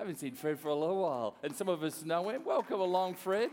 haven't 0.00 0.18
seen 0.18 0.32
Fred 0.32 0.58
for 0.58 0.68
a 0.68 0.74
little 0.74 1.02
while. 1.02 1.36
And 1.42 1.54
some 1.54 1.68
of 1.68 1.82
us 1.82 2.02
know 2.04 2.30
him. 2.30 2.42
Welcome 2.44 2.80
along, 2.80 3.14
Fred. 3.14 3.50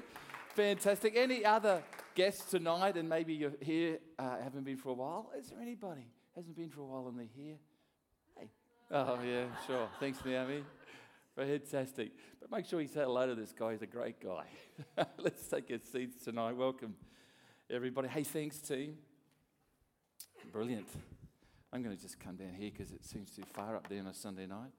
Fantastic. 0.55 1.15
Any 1.17 1.43
other 1.43 1.83
guests 2.15 2.49
tonight, 2.49 2.95
and 2.95 3.07
maybe 3.07 3.33
you're 3.33 3.51
here, 3.61 3.99
uh, 4.17 4.37
haven't 4.41 4.63
been 4.63 4.77
for 4.77 4.89
a 4.89 4.93
while? 4.93 5.29
Is 5.37 5.49
there 5.49 5.59
anybody 5.61 6.07
hasn't 6.35 6.55
been 6.55 6.69
for 6.69 6.81
a 6.81 6.85
while 6.85 7.07
and 7.09 7.19
they're 7.19 7.27
here? 7.35 7.57
Hey. 8.39 8.47
Oh, 8.91 9.19
yeah, 9.25 9.43
sure. 9.67 9.89
Thanks, 9.99 10.23
Naomi. 10.23 10.63
Fantastic. 11.35 12.11
But 12.39 12.49
make 12.49 12.65
sure 12.65 12.79
you 12.79 12.87
say 12.87 13.01
hello 13.01 13.27
to 13.27 13.35
this 13.35 13.51
guy. 13.51 13.73
He's 13.73 13.81
a 13.81 13.85
great 13.85 14.21
guy. 14.21 14.45
Let's 15.17 15.45
take 15.47 15.69
our 15.69 15.79
seats 15.79 16.23
tonight. 16.23 16.55
Welcome, 16.55 16.95
everybody. 17.69 18.07
Hey, 18.07 18.23
thanks, 18.23 18.59
team. 18.59 18.97
Brilliant. 20.53 20.87
I'm 21.73 21.83
going 21.83 21.95
to 21.95 22.01
just 22.01 22.21
come 22.21 22.37
down 22.37 22.53
here 22.57 22.71
because 22.71 22.93
it 22.93 23.03
seems 23.03 23.31
too 23.31 23.43
far 23.53 23.75
up 23.75 23.89
there 23.89 23.99
on 23.99 24.07
a 24.07 24.13
Sunday 24.13 24.45
night. 24.45 24.71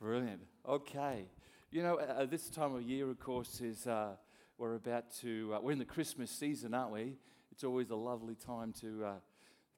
Brilliant. 0.00 0.40
Okay. 0.66 1.26
You 1.70 1.82
know, 1.82 1.96
uh, 1.96 2.24
this 2.24 2.48
time 2.48 2.74
of 2.74 2.80
year, 2.80 3.10
of 3.10 3.20
course, 3.20 3.60
is 3.60 3.86
uh, 3.86 4.12
we're 4.56 4.76
about 4.76 5.14
to, 5.20 5.52
uh, 5.54 5.60
we're 5.60 5.72
in 5.72 5.78
the 5.78 5.84
Christmas 5.84 6.30
season, 6.30 6.72
aren't 6.72 6.90
we? 6.90 7.18
It's 7.52 7.64
always 7.64 7.90
a 7.90 7.96
lovely 7.96 8.34
time 8.34 8.72
to 8.80 9.04
uh, 9.04 9.12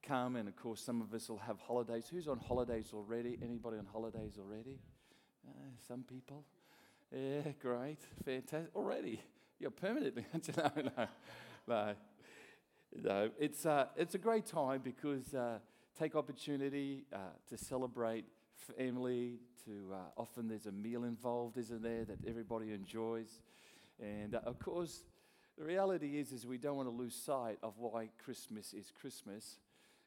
come, 0.00 0.36
and 0.36 0.46
of 0.48 0.54
course, 0.54 0.80
some 0.80 1.00
of 1.00 1.12
us 1.12 1.28
will 1.28 1.38
have 1.38 1.58
holidays. 1.58 2.06
Who's 2.08 2.28
on 2.28 2.38
holidays 2.38 2.92
already? 2.94 3.36
Anybody 3.42 3.78
on 3.78 3.86
holidays 3.92 4.38
already? 4.38 4.78
Uh, 5.44 5.50
some 5.88 6.04
people. 6.04 6.44
Yeah, 7.10 7.50
great, 7.60 7.98
fantastic. 8.24 8.70
Already, 8.76 9.20
you're 9.58 9.72
permanently. 9.72 10.24
no, 10.56 10.70
no, 10.76 11.06
no, 11.66 11.94
no. 12.94 13.30
It's 13.40 13.66
uh, 13.66 13.86
it's 13.96 14.14
a 14.14 14.18
great 14.18 14.46
time 14.46 14.82
because 14.84 15.34
take 15.98 16.14
opportunity 16.14 17.06
to 17.48 17.58
celebrate 17.58 18.24
family. 18.76 19.40
To 19.66 19.94
uh, 19.94 19.96
often 20.16 20.48
there's 20.48 20.66
a 20.66 20.72
meal 20.72 21.04
involved, 21.04 21.56
isn't 21.56 21.82
there, 21.82 22.04
that 22.04 22.18
everybody 22.26 22.72
enjoys, 22.72 23.40
and 24.00 24.34
uh, 24.34 24.40
of 24.44 24.58
course. 24.58 25.04
The 25.58 25.64
reality 25.64 26.18
is, 26.18 26.32
is 26.32 26.46
we 26.46 26.56
don't 26.56 26.76
want 26.76 26.88
to 26.88 26.94
lose 26.94 27.14
sight 27.14 27.58
of 27.62 27.74
why 27.76 28.08
Christmas 28.24 28.72
is 28.72 28.90
Christmas. 28.90 29.58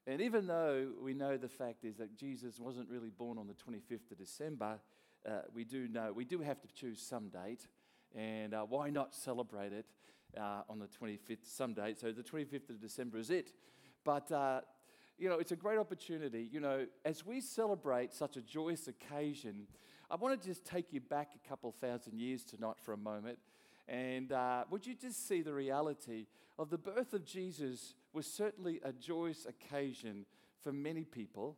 And 0.08 0.20
even 0.20 0.48
though 0.48 0.88
we 1.00 1.14
know 1.14 1.38
the 1.38 1.48
fact 1.48 1.84
is 1.84 1.98
that 1.98 2.18
Jesus 2.18 2.60
wasn't 2.60 2.90
really 2.90 3.12
born 3.12 3.38
on 3.38 3.48
the 3.48 3.54
25th 3.54 4.12
of 4.12 4.18
December, 4.18 4.80
uh, 5.26 5.42
we 5.54 5.64
do 5.64 5.88
know, 5.88 6.12
we 6.14 6.26
do 6.26 6.40
have 6.40 6.60
to 6.62 6.68
choose 6.74 7.00
some 7.02 7.30
date. 7.30 7.68
And 8.16 8.54
uh, 8.54 8.64
why 8.64 8.90
not 8.90 9.14
celebrate 9.14 9.74
it 9.74 9.86
uh, 10.38 10.62
on 10.70 10.80
the 10.80 10.88
25th, 10.88 11.46
some 11.46 11.74
date? 11.74 12.00
So 12.00 12.12
the 12.12 12.24
25th 12.24 12.70
of 12.70 12.82
December 12.82 13.18
is 13.18 13.30
it. 13.30 13.52
But, 14.04 14.32
uh, 14.32 14.62
you 15.18 15.30
know, 15.30 15.40
it's 15.40 15.52
a 15.52 15.56
great 15.56 15.80
opportunity. 15.80 16.48
You 16.52 16.60
know, 16.60 16.86
as 17.04 17.26
we 17.26 17.42
celebrate 17.42 18.14
such 18.14 18.38
a 18.38 18.42
joyous 18.42 18.88
occasion, 18.88 19.68
I 20.10 20.16
want 20.16 20.40
to 20.40 20.48
just 20.48 20.66
take 20.66 20.92
you 20.92 21.02
back 21.02 21.32
a 21.36 21.48
couple 21.48 21.72
thousand 21.72 22.20
years 22.20 22.44
tonight 22.44 22.76
for 22.82 22.94
a 22.94 22.98
moment. 22.98 23.40
And 23.88 24.32
uh, 24.32 24.66
would 24.70 24.86
you 24.86 24.96
just 24.96 25.28
see 25.28 25.42
the 25.42 25.54
reality 25.54 26.26
of 26.58 26.70
the 26.70 26.78
birth 26.78 27.14
of 27.14 27.26
Jesus 27.26 27.96
was 28.14 28.26
certainly 28.26 28.80
a 28.84 28.92
joyous 28.92 29.46
occasion 29.46 30.26
for 30.64 30.72
many 30.72 31.04
people. 31.04 31.58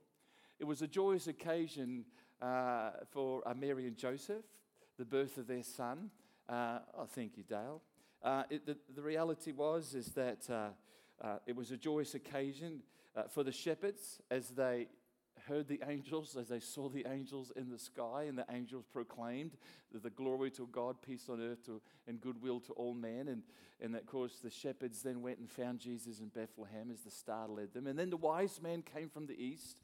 It 0.60 0.66
was 0.66 0.82
a 0.82 0.88
joyous 0.88 1.28
occasion 1.28 2.06
uh, 2.42 2.92
for 3.12 3.48
uh, 3.48 3.54
Mary 3.54 3.88
and 3.88 3.96
Joseph, 3.96 4.44
the 4.98 5.06
birth 5.06 5.38
of 5.38 5.48
their 5.48 5.64
son. 5.64 6.10
Uh, 6.50 6.80
oh, 6.98 7.06
thank 7.06 7.38
you, 7.38 7.44
Dale. 7.44 7.82
Uh, 8.24 8.44
it, 8.50 8.66
the, 8.66 8.78
the, 8.96 9.02
reality 9.02 9.52
was 9.52 9.94
is 9.94 10.08
that 10.14 10.50
uh, 11.22 11.28
uh, 11.28 11.38
it 11.46 11.56
was 11.56 11.72
a 11.72 11.78
joyous 11.78 12.16
occasion 12.16 12.82
for 13.30 13.44
the 13.44 13.52
shepherds 13.52 14.22
as 14.30 14.50
they 14.50 14.88
heard 15.48 15.68
the 15.68 15.82
angels, 15.88 16.36
as 16.36 16.48
they 16.50 16.60
saw 16.60 16.90
the 16.90 17.06
angels 17.10 17.52
in 17.56 17.70
the 17.70 17.80
sky, 17.80 18.26
and 18.28 18.38
the 18.38 18.46
angels 18.52 18.86
proclaimed 18.92 19.52
the 19.94 20.10
glory 20.10 20.52
to 20.52 20.68
God, 20.72 20.98
peace 21.02 21.30
on 21.30 21.42
earth, 21.42 21.66
to, 21.66 21.82
and 22.08 22.20
goodwill 22.20 22.60
to 22.62 22.74
all 22.74 22.94
men. 22.94 23.28
And, 23.30 23.44
and 23.82 23.96
of 23.96 24.06
course, 24.06 24.40
the 24.44 24.50
shepherds 24.50 25.02
then 25.02 25.22
went 25.22 25.40
and 25.40 25.50
found 25.50 25.80
Jesus 25.80 26.20
in 26.20 26.28
Bethlehem 26.28 26.92
as 26.92 27.02
the 27.02 27.12
star 27.12 27.48
led 27.48 27.74
them. 27.74 27.88
And 27.88 27.98
then 27.98 28.10
the 28.10 28.18
wise 28.18 28.62
man 28.62 28.82
came 28.82 29.10
from 29.10 29.26
the 29.26 29.40
east 29.40 29.78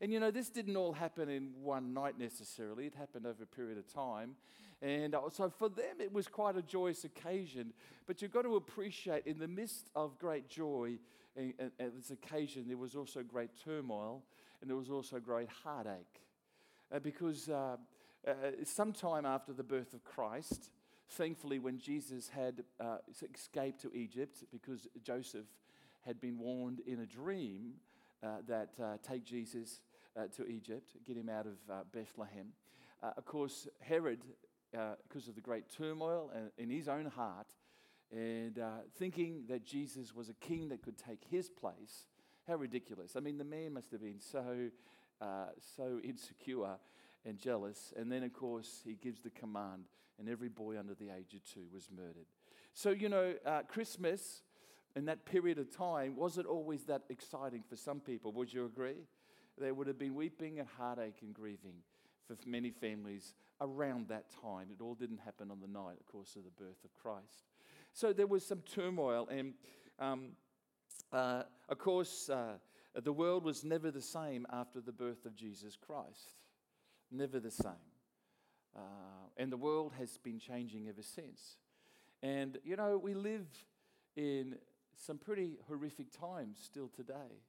and 0.00 0.12
you 0.12 0.20
know, 0.20 0.30
this 0.30 0.48
didn't 0.48 0.76
all 0.76 0.92
happen 0.92 1.28
in 1.28 1.50
one 1.62 1.92
night 1.92 2.18
necessarily, 2.18 2.86
it 2.86 2.94
happened 2.94 3.26
over 3.26 3.42
a 3.42 3.46
period 3.46 3.78
of 3.78 3.92
time. 3.92 4.36
And 4.82 5.14
uh, 5.14 5.28
so 5.30 5.50
for 5.50 5.68
them, 5.68 6.00
it 6.00 6.10
was 6.10 6.26
quite 6.26 6.56
a 6.56 6.62
joyous 6.62 7.04
occasion. 7.04 7.74
But 8.06 8.22
you've 8.22 8.32
got 8.32 8.42
to 8.42 8.56
appreciate, 8.56 9.26
in 9.26 9.38
the 9.38 9.48
midst 9.48 9.90
of 9.94 10.18
great 10.18 10.48
joy 10.48 10.98
at 11.36 11.94
this 11.94 12.10
occasion, 12.10 12.64
there 12.66 12.76
was 12.76 12.96
also 12.96 13.22
great 13.22 13.50
turmoil 13.62 14.22
and 14.60 14.68
there 14.68 14.76
was 14.76 14.90
also 14.90 15.18
great 15.18 15.48
heartache. 15.48 16.22
Uh, 16.92 16.98
because 16.98 17.48
uh, 17.48 17.76
uh, 18.26 18.32
sometime 18.64 19.24
after 19.24 19.52
the 19.52 19.62
birth 19.62 19.94
of 19.94 20.04
Christ, 20.04 20.70
thankfully, 21.10 21.58
when 21.58 21.78
Jesus 21.78 22.28
had 22.28 22.64
uh, 22.80 22.98
escaped 23.34 23.80
to 23.82 23.92
Egypt, 23.94 24.44
because 24.50 24.88
Joseph 25.02 25.46
had 26.04 26.20
been 26.20 26.38
warned 26.38 26.80
in 26.86 27.00
a 27.00 27.06
dream 27.06 27.74
uh, 28.22 28.38
that 28.48 28.70
take 29.02 29.24
Jesus 29.24 29.80
uh, 30.20 30.26
to 30.36 30.46
Egypt, 30.46 30.90
get 31.06 31.16
him 31.16 31.28
out 31.28 31.46
of 31.46 31.56
uh, 31.70 31.82
Bethlehem. 31.92 32.48
Uh, 33.02 33.12
of 33.16 33.24
course, 33.24 33.68
Herod, 33.80 34.20
uh, 34.76 34.94
because 35.08 35.28
of 35.28 35.34
the 35.34 35.40
great 35.40 35.64
turmoil 35.76 36.30
in 36.58 36.70
his 36.70 36.88
own 36.88 37.06
heart, 37.06 37.48
and 38.12 38.58
uh, 38.58 38.68
thinking 38.98 39.44
that 39.48 39.64
Jesus 39.64 40.14
was 40.14 40.28
a 40.28 40.34
king 40.34 40.68
that 40.68 40.82
could 40.82 40.98
take 40.98 41.20
his 41.30 41.48
place, 41.48 42.06
how 42.46 42.56
ridiculous. 42.56 43.16
I 43.16 43.20
mean, 43.20 43.38
the 43.38 43.44
man 43.44 43.74
must 43.74 43.90
have 43.92 44.02
been 44.02 44.20
so, 44.20 44.70
uh, 45.20 45.46
so 45.76 46.00
insecure 46.02 46.76
and 47.24 47.38
jealous. 47.38 47.94
And 47.96 48.10
then, 48.10 48.22
of 48.22 48.32
course, 48.32 48.82
he 48.84 48.94
gives 48.94 49.20
the 49.20 49.30
command, 49.30 49.84
and 50.18 50.28
every 50.28 50.48
boy 50.48 50.78
under 50.78 50.94
the 50.94 51.10
age 51.10 51.34
of 51.34 51.44
two 51.44 51.66
was 51.72 51.88
murdered. 51.94 52.26
So, 52.74 52.90
you 52.90 53.08
know, 53.08 53.34
Christmas 53.68 54.42
in 54.96 55.04
that 55.06 55.24
period 55.24 55.58
of 55.58 55.74
time 55.74 56.16
wasn't 56.16 56.46
always 56.46 56.84
that 56.84 57.02
exciting 57.08 57.62
for 57.68 57.76
some 57.76 58.00
people. 58.00 58.32
Would 58.32 58.52
you 58.52 58.66
agree? 58.66 59.06
There 59.60 59.74
would 59.74 59.86
have 59.86 59.98
been 59.98 60.14
weeping 60.14 60.58
and 60.58 60.68
heartache 60.78 61.18
and 61.22 61.34
grieving 61.34 61.76
for 62.26 62.36
many 62.46 62.70
families 62.70 63.34
around 63.60 64.08
that 64.08 64.26
time. 64.42 64.68
It 64.70 64.82
all 64.82 64.94
didn't 64.94 65.20
happen 65.20 65.50
on 65.50 65.60
the 65.60 65.68
night, 65.68 65.96
of 66.00 66.06
course, 66.06 66.36
of 66.36 66.44
the 66.44 66.50
birth 66.50 66.84
of 66.84 66.94
Christ. 66.94 67.44
So 67.92 68.12
there 68.12 68.26
was 68.26 68.46
some 68.46 68.60
turmoil, 68.60 69.28
and 69.28 69.54
um, 69.98 70.30
uh, 71.12 71.42
of 71.68 71.78
course, 71.78 72.28
uh, 72.28 72.54
the 72.94 73.12
world 73.12 73.44
was 73.44 73.64
never 73.64 73.90
the 73.90 74.00
same 74.02 74.46
after 74.52 74.80
the 74.80 74.92
birth 74.92 75.26
of 75.26 75.34
Jesus 75.34 75.76
Christ. 75.76 76.34
Never 77.10 77.40
the 77.40 77.50
same. 77.50 77.72
Uh, 78.76 78.80
and 79.36 79.50
the 79.50 79.56
world 79.56 79.92
has 79.98 80.18
been 80.18 80.38
changing 80.38 80.88
ever 80.88 81.02
since. 81.02 81.56
And, 82.22 82.58
you 82.64 82.76
know, 82.76 82.98
we 82.98 83.14
live 83.14 83.46
in 84.16 84.56
some 84.94 85.18
pretty 85.18 85.58
horrific 85.66 86.12
times 86.12 86.58
still 86.62 86.88
today. 86.88 87.42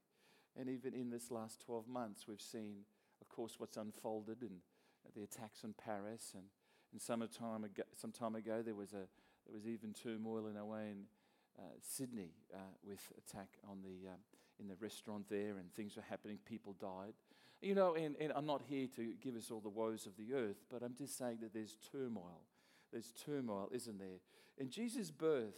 And 0.58 0.68
even 0.68 0.94
in 0.94 1.10
this 1.10 1.30
last 1.30 1.60
12 1.64 1.88
months, 1.88 2.26
we've 2.28 2.40
seen, 2.40 2.84
of 3.20 3.28
course, 3.28 3.54
what's 3.58 3.76
unfolded 3.76 4.42
and 4.42 4.60
the 5.14 5.22
attacks 5.22 5.64
on 5.64 5.74
Paris. 5.82 6.32
And, 6.34 6.44
and 6.92 7.00
some, 7.00 7.26
time 7.28 7.64
ago, 7.64 7.82
some 7.96 8.12
time 8.12 8.34
ago, 8.34 8.62
there 8.62 8.74
was, 8.74 8.92
a, 8.92 9.08
there 9.46 9.54
was 9.54 9.66
even 9.66 9.92
turmoil 9.92 10.46
in 10.46 10.56
a 10.56 10.64
way 10.64 10.90
in 10.90 11.04
uh, 11.58 11.62
Sydney 11.80 12.30
uh, 12.54 12.58
with 12.86 13.00
attack 13.18 13.48
on 13.68 13.78
the, 13.82 14.10
um, 14.10 14.18
in 14.60 14.68
the 14.68 14.76
restaurant 14.80 15.26
there, 15.28 15.56
and 15.58 15.72
things 15.74 15.96
were 15.96 16.04
happening. 16.08 16.38
People 16.44 16.74
died. 16.80 17.14
You 17.60 17.74
know, 17.74 17.94
and, 17.94 18.16
and 18.20 18.32
I'm 18.34 18.46
not 18.46 18.62
here 18.68 18.88
to 18.96 19.12
give 19.22 19.36
us 19.36 19.50
all 19.50 19.60
the 19.60 19.68
woes 19.68 20.06
of 20.06 20.16
the 20.16 20.34
earth, 20.34 20.64
but 20.68 20.82
I'm 20.82 20.94
just 20.94 21.16
saying 21.16 21.38
that 21.42 21.54
there's 21.54 21.76
turmoil. 21.92 22.42
There's 22.92 23.12
turmoil, 23.24 23.70
isn't 23.72 23.98
there? 23.98 24.18
And 24.58 24.70
Jesus' 24.70 25.10
birth 25.10 25.54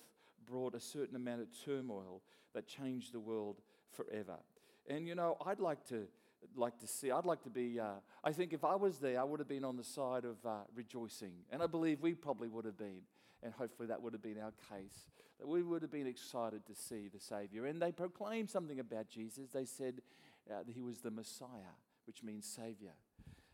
brought 0.47 0.75
a 0.75 0.81
certain 0.81 1.17
amount 1.17 1.41
of 1.41 1.49
turmoil 1.65 2.21
that 2.53 2.67
changed 2.67 3.13
the 3.13 3.21
world 3.21 3.61
forever. 3.91 4.37
And 4.89 5.09
you 5.09 5.15
know, 5.15 5.37
I'd 5.45 5.61
like 5.61 5.87
to 5.89 6.07
like 6.57 6.79
to 6.81 6.87
see. 6.87 7.11
I'd 7.11 7.25
like 7.25 7.43
to 7.45 7.51
be. 7.51 7.81
Uh, 7.81 8.01
I 8.23 8.33
think 8.33 8.53
if 8.53 8.65
I 8.65 8.77
was 8.77 8.99
there, 8.99 9.21
I 9.21 9.25
would 9.25 9.41
have 9.41 9.49
been 9.49 9.65
on 9.65 9.77
the 9.77 9.85
side 9.85 10.25
of 10.25 10.37
uh, 10.45 10.59
rejoicing, 10.75 11.33
and 11.51 11.63
I 11.63 11.67
believe 11.67 12.01
we 12.01 12.15
probably 12.15 12.49
would 12.49 12.65
have 12.65 12.79
been. 12.79 13.03
And 13.43 13.53
hopefully 13.53 13.89
that 13.89 14.01
would 14.01 14.15
have 14.15 14.23
been 14.23 14.39
our 14.39 14.53
case. 14.71 15.11
That 15.39 15.47
we 15.47 15.63
would 15.63 15.83
have 15.83 15.91
been 15.91 16.07
excited 16.07 16.65
to 16.67 16.75
see 16.75 17.09
the 17.13 17.21
Savior. 17.21 17.67
And 17.67 17.81
they 17.81 17.93
proclaimed 17.93 18.49
something 18.49 18.81
about 18.81 19.09
Jesus. 19.09 19.51
They 19.51 19.67
said 19.67 20.01
uh, 20.51 20.63
that 20.67 20.73
he 20.73 20.81
was 20.81 21.01
the 21.01 21.11
Messiah, 21.11 21.77
which 22.07 22.23
means 22.23 22.47
Savior. 22.47 22.95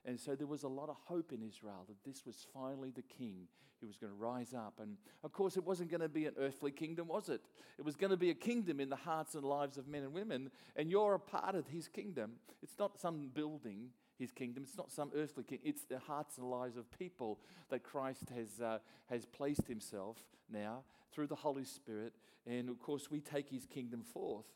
And 0.05 0.19
so 0.19 0.35
there 0.35 0.47
was 0.47 0.63
a 0.63 0.69
lot 0.69 0.89
of 0.89 0.97
hope 1.05 1.33
in 1.33 1.43
Israel 1.43 1.85
that 1.89 2.03
this 2.05 2.25
was 2.25 2.47
finally 2.55 2.91
the 2.91 3.03
king 3.03 3.49
who 3.81 3.87
was 3.87 3.97
going 3.97 4.13
to 4.13 4.19
rise 4.19 4.55
up. 4.55 4.75
And 4.81 4.97
of 5.25 5.33
course, 5.33 5.57
it 5.57 5.65
wasn't 5.65 5.91
going 5.91 6.01
to 6.01 6.09
be 6.09 6.27
an 6.27 6.35
earthly 6.39 6.71
kingdom, 6.71 7.09
was 7.09 7.29
it? 7.29 7.41
It 7.79 7.85
was 7.85 7.97
going 7.97 8.11
to 8.11 8.17
be 8.17 8.31
a 8.31 8.35
kingdom 8.35 8.81
in 8.81 8.91
the 8.91 8.97
hearts 8.97 9.35
and 9.35 9.45
lives 9.45 9.79
of 9.79 9.89
men 9.89 10.03
and 10.03 10.13
women. 10.13 10.51
And 10.77 10.91
you're 10.91 11.15
a 11.15 11.21
part 11.21 11.55
of 11.55 11.67
his 11.67 11.89
kingdom. 11.89 12.33
It's 12.63 12.79
not 12.79 13.01
some 13.01 13.31
building, 13.33 13.89
his 14.21 14.31
kingdom. 14.31 14.63
It's 14.63 14.77
not 14.77 14.93
some 14.93 15.11
earthly 15.17 15.43
kingdom. 15.43 15.67
It's 15.67 15.85
the 15.85 15.99
hearts 15.99 16.39
and 16.39 16.49
lives 16.49 16.77
of 16.77 16.91
people 16.97 17.41
that 17.71 17.83
Christ 17.83 18.31
has, 18.35 18.61
uh, 18.61 18.79
has 19.09 19.27
placed 19.27 19.67
himself 19.67 20.17
now 20.53 20.85
through 21.13 21.27
the 21.27 21.35
Holy 21.35 21.65
Spirit. 21.65 22.13
And 22.47 22.69
of 22.69 22.79
course, 22.81 23.11
we 23.11 23.21
take 23.21 23.49
his 23.49 23.67
kingdom 23.67 24.03
forth. 24.03 24.47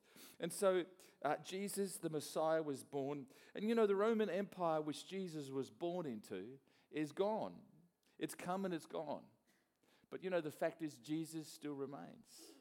And 0.40 0.52
so, 0.52 0.84
uh, 1.24 1.34
Jesus, 1.44 1.96
the 1.96 2.10
Messiah, 2.10 2.62
was 2.62 2.84
born. 2.84 3.26
And 3.54 3.68
you 3.68 3.74
know, 3.74 3.86
the 3.86 3.96
Roman 3.96 4.30
Empire, 4.30 4.80
which 4.80 5.08
Jesus 5.08 5.50
was 5.50 5.70
born 5.70 6.06
into, 6.06 6.44
is 6.92 7.12
gone. 7.12 7.52
It's 8.18 8.34
come 8.34 8.64
and 8.64 8.72
it's 8.72 8.86
gone. 8.86 9.22
But 10.10 10.22
you 10.22 10.30
know, 10.30 10.40
the 10.40 10.50
fact 10.50 10.82
is, 10.82 10.94
Jesus 10.96 11.48
still 11.48 11.74
remains. 11.74 12.52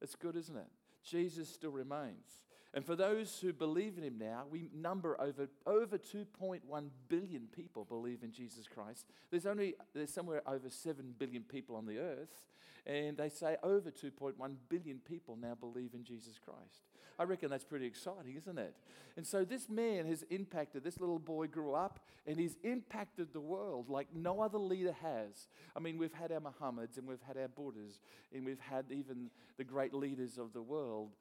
It's 0.00 0.14
good, 0.14 0.36
isn't 0.36 0.56
it? 0.56 0.68
Jesus 1.04 1.48
still 1.48 1.70
remains. 1.70 2.40
And 2.76 2.84
for 2.84 2.94
those 2.94 3.38
who 3.40 3.54
believe 3.54 3.96
in 3.96 4.04
him 4.04 4.18
now, 4.18 4.44
we 4.50 4.68
number 4.74 5.18
over, 5.18 5.48
over 5.66 5.96
2.1 5.96 6.60
billion 7.08 7.48
people 7.56 7.86
believe 7.86 8.22
in 8.22 8.32
Jesus 8.32 8.66
Christ. 8.68 9.06
There's 9.30 9.46
only, 9.46 9.76
there's 9.94 10.12
somewhere 10.12 10.42
over 10.46 10.68
7 10.68 11.14
billion 11.18 11.42
people 11.42 11.74
on 11.74 11.86
the 11.86 11.98
earth. 11.98 12.44
And 12.84 13.16
they 13.16 13.30
say 13.30 13.56
over 13.62 13.90
2.1 13.90 14.34
billion 14.68 14.98
people 14.98 15.38
now 15.40 15.54
believe 15.54 15.94
in 15.94 16.04
Jesus 16.04 16.34
Christ. 16.38 16.84
I 17.18 17.24
reckon 17.24 17.50
that's 17.50 17.64
pretty 17.64 17.86
exciting, 17.86 18.36
isn't 18.36 18.58
it? 18.58 18.74
And 19.16 19.26
so 19.26 19.44
this 19.44 19.70
man 19.70 20.06
has 20.06 20.22
impacted, 20.24 20.84
this 20.84 21.00
little 21.00 21.18
boy 21.18 21.46
grew 21.46 21.72
up 21.72 22.00
and 22.26 22.38
he's 22.38 22.56
impacted 22.62 23.32
the 23.32 23.40
world 23.40 23.88
like 23.88 24.08
no 24.14 24.40
other 24.42 24.58
leader 24.58 24.94
has. 25.02 25.48
I 25.74 25.80
mean, 25.80 25.96
we've 25.96 26.12
had 26.12 26.30
our 26.30 26.40
Muhammads 26.40 26.98
and 26.98 27.06
we've 27.06 27.22
had 27.26 27.38
our 27.38 27.48
Buddhas 27.48 28.00
and 28.34 28.44
we've 28.44 28.60
had 28.60 28.86
even 28.90 29.30
the 29.56 29.64
great 29.64 29.94
leaders 29.94 30.36
of 30.36 30.52
the 30.52 30.60
world, 30.60 31.12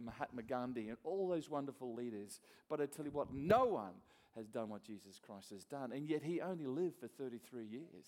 Mahatma 0.00 0.42
Gandhi 0.42 0.88
and 0.88 0.98
all 1.02 1.28
those 1.28 1.50
wonderful 1.50 1.92
leaders. 1.92 2.38
But 2.68 2.80
I 2.80 2.86
tell 2.86 3.04
you 3.04 3.10
what, 3.10 3.34
no 3.34 3.64
one 3.64 3.94
has 4.36 4.46
done 4.46 4.68
what 4.68 4.84
Jesus 4.84 5.18
Christ 5.24 5.50
has 5.50 5.64
done. 5.64 5.90
And 5.92 6.08
yet 6.08 6.22
he 6.22 6.40
only 6.40 6.66
lived 6.66 7.00
for 7.00 7.08
33 7.08 7.64
years. 7.64 8.06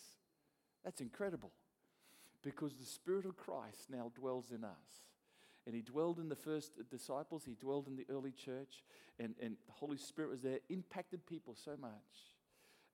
That's 0.84 1.00
incredible 1.00 1.50
because 2.42 2.74
the 2.74 2.84
Spirit 2.84 3.24
of 3.24 3.36
Christ 3.36 3.90
now 3.90 4.12
dwells 4.14 4.52
in 4.54 4.62
us. 4.62 5.02
And 5.66 5.74
he 5.74 5.80
dwelled 5.80 6.18
in 6.18 6.28
the 6.28 6.36
first 6.36 6.72
disciples, 6.90 7.44
he 7.46 7.54
dwelled 7.54 7.88
in 7.88 7.96
the 7.96 8.06
early 8.10 8.32
church, 8.32 8.84
and, 9.18 9.34
and 9.40 9.56
the 9.66 9.72
Holy 9.72 9.96
Spirit 9.96 10.30
was 10.30 10.42
there, 10.42 10.58
impacted 10.68 11.26
people 11.26 11.54
so 11.54 11.72
much 11.80 11.90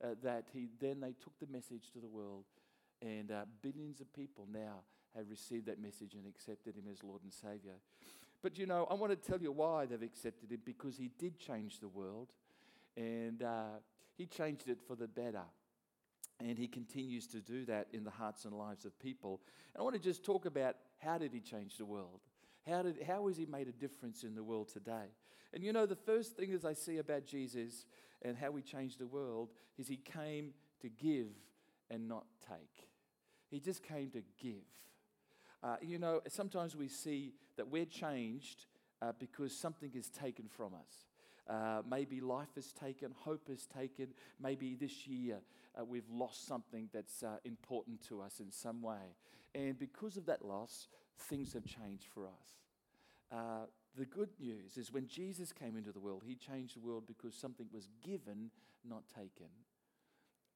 uh, 0.05 0.15
that 0.23 0.45
he, 0.53 0.69
then 0.81 1.01
they 1.01 1.15
took 1.21 1.39
the 1.41 1.53
message 1.53 1.91
to 1.93 1.99
the 1.99 2.09
world. 2.09 2.45
And 3.03 3.33
uh, 3.33 3.45
billions 3.63 4.01
of 4.01 4.13
people 4.13 4.47
now 4.53 4.83
have 5.17 5.29
received 5.31 5.67
that 5.67 5.81
message 5.81 6.15
and 6.15 6.27
accepted 6.27 6.77
him 6.77 6.85
as 6.91 7.03
Lord 7.03 7.23
and 7.23 7.33
Savior. 7.33 7.75
But 8.43 8.59
you 8.59 8.67
know, 8.67 8.87
I 8.91 8.95
want 8.95 9.11
to 9.11 9.31
tell 9.31 9.41
you 9.41 9.53
why 9.53 9.87
they've 9.87 10.03
accepted 10.03 10.51
him 10.51 10.61
because 10.65 10.97
he 10.97 11.11
did 11.19 11.39
change 11.39 11.81
the 11.81 11.89
world 11.89 12.29
and 12.97 13.43
uh, 13.43 13.79
he 14.17 14.27
changed 14.27 14.69
it 14.69 14.79
for 14.87 14.97
the 14.97 15.09
better. 15.09 15.43
And 16.39 16.57
he 16.59 16.69
continues 16.69 17.27
to 17.29 17.41
do 17.41 17.67
that 17.67 17.89
in 17.93 18.03
the 18.03 18.11
hearts 18.11 18.47
and 18.47 18.55
lives 18.55 18.87
of 18.87 18.99
people. 18.99 19.41
And 19.75 19.81
I 19.81 19.85
want 19.85 19.95
to 19.95 20.01
just 20.01 20.25
talk 20.25 20.47
about 20.47 20.77
how 20.99 21.19
did 21.19 21.33
he 21.35 21.41
change 21.41 21.77
the 21.77 21.85
world? 21.85 22.21
How, 22.67 22.83
did, 22.83 23.03
how 23.07 23.27
has 23.27 23.37
he 23.37 23.47
made 23.47 23.69
a 23.69 23.73
difference 23.73 24.25
in 24.25 24.35
the 24.35 24.43
world 24.43 24.69
today? 24.69 25.12
And 25.53 25.65
you 25.65 25.73
know, 25.73 25.87
the 25.87 25.97
first 25.97 26.37
thing 26.37 26.53
as 26.53 26.65
I 26.65 26.75
see 26.75 26.99
about 26.99 27.27
Jesus 27.27 27.87
and 28.23 28.37
how 28.37 28.55
he 28.55 28.62
changed 28.62 28.99
the 28.99 29.07
world 29.07 29.51
is 29.79 29.89
he 29.89 29.97
came 29.97 30.53
to 30.83 30.89
give 30.89 31.29
and 31.91 32.09
not 32.09 32.25
take. 32.49 32.89
He 33.51 33.59
just 33.59 33.83
came 33.83 34.11
to 34.11 34.23
give. 34.41 34.62
Uh, 35.62 35.77
you 35.83 35.99
know, 35.99 36.21
sometimes 36.29 36.77
we 36.77 36.89
see 36.89 37.35
that 37.57 37.69
we're 37.69 37.85
changed 37.85 38.67
uh, 39.03 39.12
because 39.19 39.55
something 39.55 39.91
is 39.95 40.09
taken 40.09 40.47
from 40.49 40.73
us. 40.75 41.07
Uh, 41.49 41.83
maybe 41.89 42.21
life 42.21 42.57
is 42.57 42.73
taken, 42.73 43.12
hope 43.25 43.49
is 43.51 43.67
taken. 43.67 44.09
Maybe 44.41 44.77
this 44.77 45.07
year 45.07 45.39
uh, 45.79 45.85
we've 45.85 46.09
lost 46.11 46.47
something 46.47 46.89
that's 46.93 47.23
uh, 47.23 47.37
important 47.45 48.07
to 48.09 48.23
us 48.23 48.41
in 48.41 48.53
some 48.53 48.83
way. 48.83 49.17
And 49.55 49.79
because 49.79 50.17
of 50.17 50.27
that 50.27 50.45
loss, 50.45 50.87
things 51.21 51.53
have 51.53 51.65
changed 51.65 52.07
for 52.13 52.27
us. 52.27 52.59
Uh, 53.33 53.67
the 53.97 54.07
good 54.07 54.31
news 54.39 54.77
is 54.77 54.93
when 54.93 55.07
Jesus 55.07 55.53
came 55.53 55.77
into 55.77 55.93
the 55.93 56.01
world, 56.01 56.23
he 56.27 56.35
changed 56.35 56.77
the 56.77 56.87
world 56.87 57.05
because 57.07 57.35
something 57.35 57.67
was 57.73 57.89
given, 58.05 58.51
not 58.89 59.03
taken. 59.09 59.51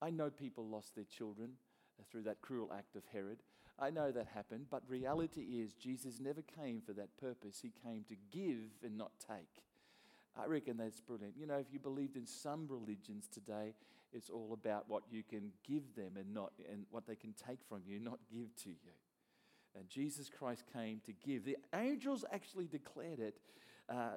I 0.00 0.10
know 0.10 0.30
people 0.30 0.66
lost 0.66 0.94
their 0.94 1.04
children 1.04 1.50
uh, 1.98 2.04
through 2.10 2.22
that 2.22 2.40
cruel 2.40 2.72
act 2.76 2.96
of 2.96 3.02
Herod. 3.12 3.38
I 3.78 3.90
know 3.90 4.12
that 4.12 4.28
happened, 4.32 4.66
but 4.70 4.82
reality 4.88 5.40
is 5.40 5.72
Jesus 5.72 6.20
never 6.20 6.42
came 6.42 6.80
for 6.80 6.92
that 6.92 7.16
purpose. 7.16 7.58
He 7.60 7.72
came 7.82 8.04
to 8.08 8.16
give 8.30 8.70
and 8.84 8.96
not 8.96 9.10
take. 9.18 9.64
I 10.40 10.46
reckon 10.46 10.76
that's 10.76 11.00
brilliant. 11.00 11.34
You 11.36 11.46
know, 11.46 11.56
if 11.58 11.72
you 11.72 11.78
believed 11.78 12.16
in 12.16 12.26
some 12.26 12.66
religions 12.68 13.28
today, 13.32 13.74
it's 14.12 14.30
all 14.30 14.50
about 14.52 14.84
what 14.88 15.02
you 15.10 15.22
can 15.22 15.50
give 15.66 15.94
them 15.96 16.12
and 16.16 16.32
not 16.32 16.52
and 16.70 16.86
what 16.90 17.06
they 17.06 17.16
can 17.16 17.34
take 17.34 17.58
from 17.68 17.82
you, 17.86 17.98
not 17.98 18.18
give 18.32 18.54
to 18.62 18.70
you. 18.70 18.94
And 19.76 19.88
Jesus 19.88 20.30
Christ 20.30 20.64
came 20.72 21.00
to 21.06 21.12
give. 21.12 21.44
The 21.44 21.56
angels 21.74 22.24
actually 22.32 22.66
declared 22.66 23.20
it 23.20 23.38
uh, 23.88 24.16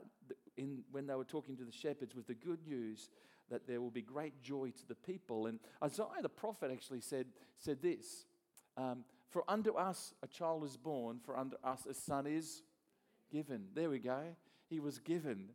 in, 0.55 0.83
when 0.91 1.07
they 1.07 1.15
were 1.15 1.23
talking 1.23 1.57
to 1.57 1.63
the 1.63 1.71
shepherds 1.71 2.15
with 2.15 2.27
the 2.27 2.35
good 2.35 2.59
news 2.67 3.09
that 3.49 3.67
there 3.67 3.81
will 3.81 3.91
be 3.91 4.01
great 4.01 4.41
joy 4.41 4.71
to 4.71 4.87
the 4.87 4.95
people. 4.95 5.47
And 5.47 5.59
Isaiah 5.83 6.21
the 6.21 6.29
prophet 6.29 6.69
actually 6.71 7.01
said, 7.01 7.27
said 7.57 7.81
this 7.81 8.25
um, 8.75 9.03
For 9.29 9.43
unto 9.47 9.73
us 9.73 10.13
a 10.21 10.27
child 10.27 10.63
is 10.63 10.77
born, 10.77 11.19
for 11.23 11.37
unto 11.37 11.55
us 11.63 11.85
a 11.89 11.93
son 11.93 12.27
is 12.27 12.63
given. 13.31 13.65
There 13.73 13.89
we 13.89 13.99
go. 13.99 14.21
He 14.69 14.79
was 14.79 14.99
given. 14.99 15.49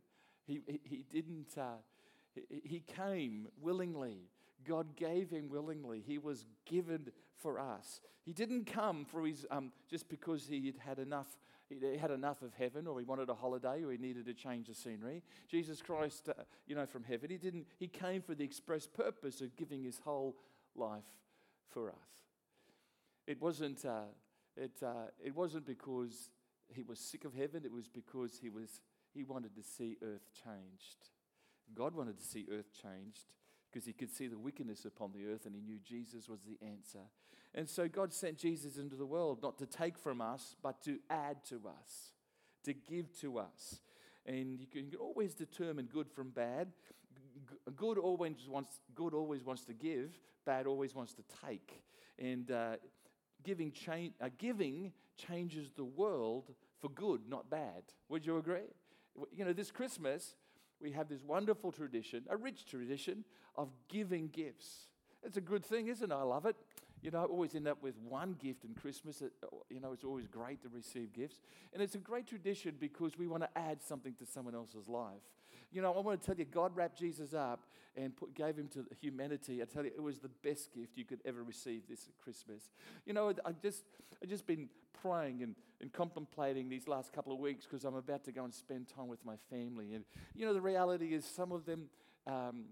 He, 0.45 0.61
he, 0.65 0.79
he 0.83 1.05
didn't, 1.11 1.57
uh, 1.57 1.77
he, 2.33 2.61
he 2.63 2.79
came 2.79 3.47
willingly. 3.61 4.29
God 4.67 4.95
gave 4.95 5.29
him 5.29 5.49
willingly. 5.49 6.03
He 6.05 6.17
was 6.17 6.45
given 6.65 7.11
for 7.41 7.59
us. 7.59 8.01
He 8.25 8.33
didn't 8.33 8.65
come 8.65 9.05
for 9.05 9.25
his, 9.25 9.45
um, 9.51 9.71
just 9.89 10.09
because 10.09 10.47
he 10.47 10.65
had 10.65 10.77
had 10.77 10.99
enough. 10.99 11.27
He 11.69 11.97
had 11.97 12.11
enough 12.11 12.41
of 12.41 12.53
heaven, 12.53 12.87
or 12.87 12.99
he 12.99 13.05
wanted 13.05 13.29
a 13.29 13.33
holiday, 13.33 13.83
or 13.83 13.91
he 13.91 13.97
needed 13.97 14.25
to 14.25 14.33
change 14.33 14.67
the 14.67 14.75
scenery. 14.75 15.23
Jesus 15.49 15.81
Christ, 15.81 16.29
uh, 16.29 16.43
you 16.67 16.75
know, 16.75 16.85
from 16.85 17.03
heaven, 17.03 17.29
he 17.29 17.37
didn't. 17.37 17.65
He 17.79 17.87
came 17.87 18.21
for 18.21 18.35
the 18.35 18.43
express 18.43 18.85
purpose 18.85 19.41
of 19.41 19.55
giving 19.55 19.83
his 19.83 19.99
whole 19.99 20.35
life 20.75 21.03
for 21.69 21.89
us. 21.89 21.95
It 23.27 23.41
wasn't. 23.41 23.83
Uh, 23.85 24.11
it, 24.55 24.83
uh, 24.83 25.07
it 25.23 25.35
wasn't 25.35 25.65
because 25.65 26.29
he 26.67 26.83
was 26.83 26.99
sick 26.99 27.25
of 27.25 27.33
heaven. 27.33 27.63
It 27.65 27.71
was 27.71 27.87
because 27.87 28.37
he 28.39 28.49
was 28.49 28.81
he 29.13 29.23
wanted 29.23 29.55
to 29.55 29.63
see 29.63 29.97
earth 30.03 30.27
changed. 30.43 31.09
God 31.73 31.95
wanted 31.95 32.17
to 32.17 32.23
see 32.23 32.45
earth 32.51 32.71
changed 32.81 33.25
because 33.73 33.85
he 33.87 33.93
could 33.93 34.11
see 34.11 34.27
the 34.27 34.37
wickedness 34.37 34.85
upon 34.85 35.11
the 35.11 35.25
earth 35.25 35.45
and 35.45 35.55
he 35.55 35.61
knew 35.61 35.79
Jesus 35.83 36.29
was 36.29 36.41
the 36.41 36.63
answer. 36.65 36.99
And 37.55 37.67
so 37.67 37.87
God 37.87 38.13
sent 38.13 38.37
Jesus 38.37 38.77
into 38.77 38.95
the 38.95 39.05
world 39.05 39.39
not 39.41 39.57
to 39.59 39.65
take 39.65 39.97
from 39.97 40.21
us, 40.21 40.55
but 40.61 40.81
to 40.83 40.99
add 41.09 41.43
to 41.49 41.61
us, 41.67 42.11
to 42.65 42.73
give 42.73 43.17
to 43.21 43.39
us. 43.39 43.81
And 44.25 44.59
you 44.59 44.67
can 44.67 44.91
always 44.99 45.33
determine 45.33 45.85
good 45.91 46.09
from 46.09 46.29
bad. 46.29 46.69
Good 47.75 47.97
always 47.97 48.47
wants, 48.47 48.79
good 48.95 49.13
always 49.13 49.43
wants 49.43 49.65
to 49.65 49.73
give, 49.73 50.17
bad 50.45 50.65
always 50.65 50.95
wants 50.95 51.13
to 51.13 51.23
take. 51.45 51.83
And 52.17 52.49
uh, 52.51 52.75
giving, 53.43 53.71
cha- 53.71 54.13
uh, 54.21 54.29
giving 54.37 54.93
changes 55.17 55.71
the 55.75 55.83
world 55.83 56.53
for 56.79 56.89
good, 56.89 57.21
not 57.27 57.49
bad. 57.49 57.83
Would 58.09 58.25
you 58.25 58.37
agree? 58.37 58.61
You 59.31 59.45
know, 59.45 59.53
this 59.53 59.71
Christmas, 59.71 60.35
we 60.83 60.91
have 60.91 61.07
this 61.07 61.23
wonderful 61.23 61.71
tradition, 61.71 62.23
a 62.29 62.37
rich 62.37 62.65
tradition 62.65 63.23
of 63.55 63.69
giving 63.87 64.27
gifts. 64.27 64.87
It's 65.23 65.37
a 65.37 65.41
good 65.41 65.65
thing, 65.65 65.87
isn't 65.87 66.11
it? 66.11 66.13
I 66.13 66.21
love 66.21 66.45
it. 66.45 66.57
You 67.01 67.11
know, 67.11 67.21
I 67.21 67.23
always 67.23 67.55
end 67.55 67.67
up 67.67 67.81
with 67.81 67.95
one 67.97 68.35
gift 68.39 68.65
in 68.65 68.75
Christmas. 68.75 69.23
You 69.69 69.79
know, 69.79 69.93
it's 69.93 70.03
always 70.03 70.27
great 70.27 70.61
to 70.63 70.69
receive 70.69 71.13
gifts. 71.13 71.41
And 71.73 71.81
it's 71.81 71.95
a 71.95 71.99
great 71.99 72.27
tradition 72.27 72.75
because 72.79 73.17
we 73.17 73.27
want 73.27 73.43
to 73.43 73.49
add 73.57 73.81
something 73.81 74.13
to 74.19 74.25
someone 74.25 74.55
else's 74.55 74.87
life. 74.87 75.21
You 75.73 75.81
know, 75.81 75.91
I 75.93 75.99
want 75.99 76.21
to 76.21 76.25
tell 76.25 76.35
you, 76.37 76.45
God 76.45 76.75
wrapped 76.75 76.99
Jesus 76.99 77.33
up 77.33 77.65
and 77.95 78.15
put, 78.15 78.33
gave 78.35 78.57
him 78.57 78.67
to 78.69 78.85
humanity. 79.01 79.61
I 79.61 79.65
tell 79.65 79.83
you, 79.83 79.91
it 79.95 80.01
was 80.01 80.19
the 80.19 80.29
best 80.29 80.73
gift 80.73 80.97
you 80.97 81.03
could 81.03 81.19
ever 81.25 81.43
receive 81.43 81.83
this 81.89 82.09
Christmas. 82.23 82.69
You 83.05 83.13
know, 83.13 83.33
I 83.43 83.51
just, 83.61 83.83
I've 84.21 84.29
just 84.29 84.45
been 84.45 84.69
praying 85.01 85.41
and, 85.43 85.55
and 85.81 85.91
contemplating 85.91 86.69
these 86.69 86.87
last 86.87 87.11
couple 87.11 87.33
of 87.33 87.39
weeks 87.39 87.65
because 87.65 87.85
I'm 87.85 87.95
about 87.95 88.23
to 88.25 88.31
go 88.31 88.43
and 88.43 88.53
spend 88.53 88.87
time 88.87 89.07
with 89.07 89.23
my 89.25 89.35
family. 89.49 89.93
And, 89.93 90.05
you 90.35 90.45
know, 90.45 90.53
the 90.53 90.61
reality 90.61 91.13
is 91.13 91.25
some 91.25 91.51
of 91.51 91.65
them, 91.65 91.85
um, 92.27 92.65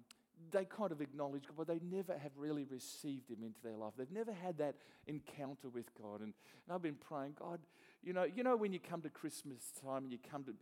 they 0.51 0.65
kind 0.65 0.91
of 0.91 1.01
acknowledge 1.01 1.43
God, 1.43 1.57
but 1.57 1.67
they 1.67 1.79
never 1.83 2.17
have 2.17 2.31
really 2.35 2.63
received 2.63 3.29
Him 3.29 3.43
into 3.43 3.61
their 3.63 3.77
life. 3.77 3.93
They've 3.97 4.11
never 4.11 4.31
had 4.31 4.57
that 4.57 4.75
encounter 5.07 5.69
with 5.69 5.93
God. 6.01 6.21
And, 6.21 6.33
and 6.65 6.73
I've 6.73 6.81
been 6.81 6.95
praying, 6.95 7.35
God, 7.39 7.59
you 8.03 8.13
know, 8.13 8.23
you 8.23 8.43
know 8.43 8.55
when 8.55 8.73
you 8.73 8.79
come 8.79 9.01
to 9.01 9.09
Christmas 9.09 9.71
time 9.83 10.03
and 10.03 10.11
you 10.11 10.17
come 10.31 10.43
to 10.45 10.53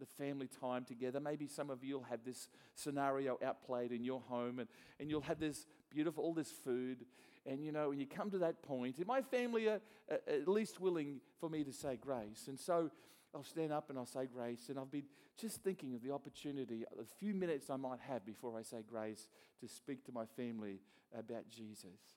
the 0.00 0.06
family 0.06 0.48
time 0.60 0.84
together, 0.84 1.20
maybe 1.20 1.46
some 1.46 1.70
of 1.70 1.84
you 1.84 1.96
will 1.96 2.04
have 2.04 2.24
this 2.24 2.48
scenario 2.74 3.38
outplayed 3.44 3.92
in 3.92 4.02
your 4.02 4.20
home 4.28 4.58
and, 4.58 4.68
and 4.98 5.08
you'll 5.08 5.20
have 5.20 5.38
this 5.38 5.66
beautiful, 5.90 6.24
all 6.24 6.34
this 6.34 6.50
food. 6.50 7.04
And 7.46 7.64
you 7.64 7.72
know, 7.72 7.90
when 7.90 8.00
you 8.00 8.06
come 8.06 8.30
to 8.30 8.38
that 8.38 8.62
point, 8.62 8.98
and 8.98 9.06
my 9.06 9.22
family 9.22 9.68
are 9.68 9.80
at 10.08 10.48
least 10.48 10.80
willing 10.80 11.20
for 11.40 11.48
me 11.48 11.62
to 11.64 11.72
say 11.72 11.96
grace. 11.96 12.46
And 12.48 12.58
so 12.58 12.90
I'll 13.34 13.44
stand 13.44 13.72
up 13.72 13.90
and 13.90 13.98
I'll 13.98 14.06
say 14.06 14.26
grace. 14.26 14.68
And 14.68 14.78
I've 14.78 14.90
been 14.90 15.04
just 15.40 15.62
thinking 15.62 15.94
of 15.94 16.02
the 16.02 16.12
opportunity, 16.12 16.84
a 17.00 17.04
few 17.18 17.32
minutes 17.32 17.70
I 17.70 17.76
might 17.76 18.00
have 18.00 18.26
before 18.26 18.58
I 18.58 18.62
say 18.62 18.78
grace, 18.88 19.28
to 19.60 19.68
speak 19.68 20.04
to 20.06 20.12
my 20.12 20.24
family 20.36 20.80
about 21.16 21.48
Jesus. 21.48 22.16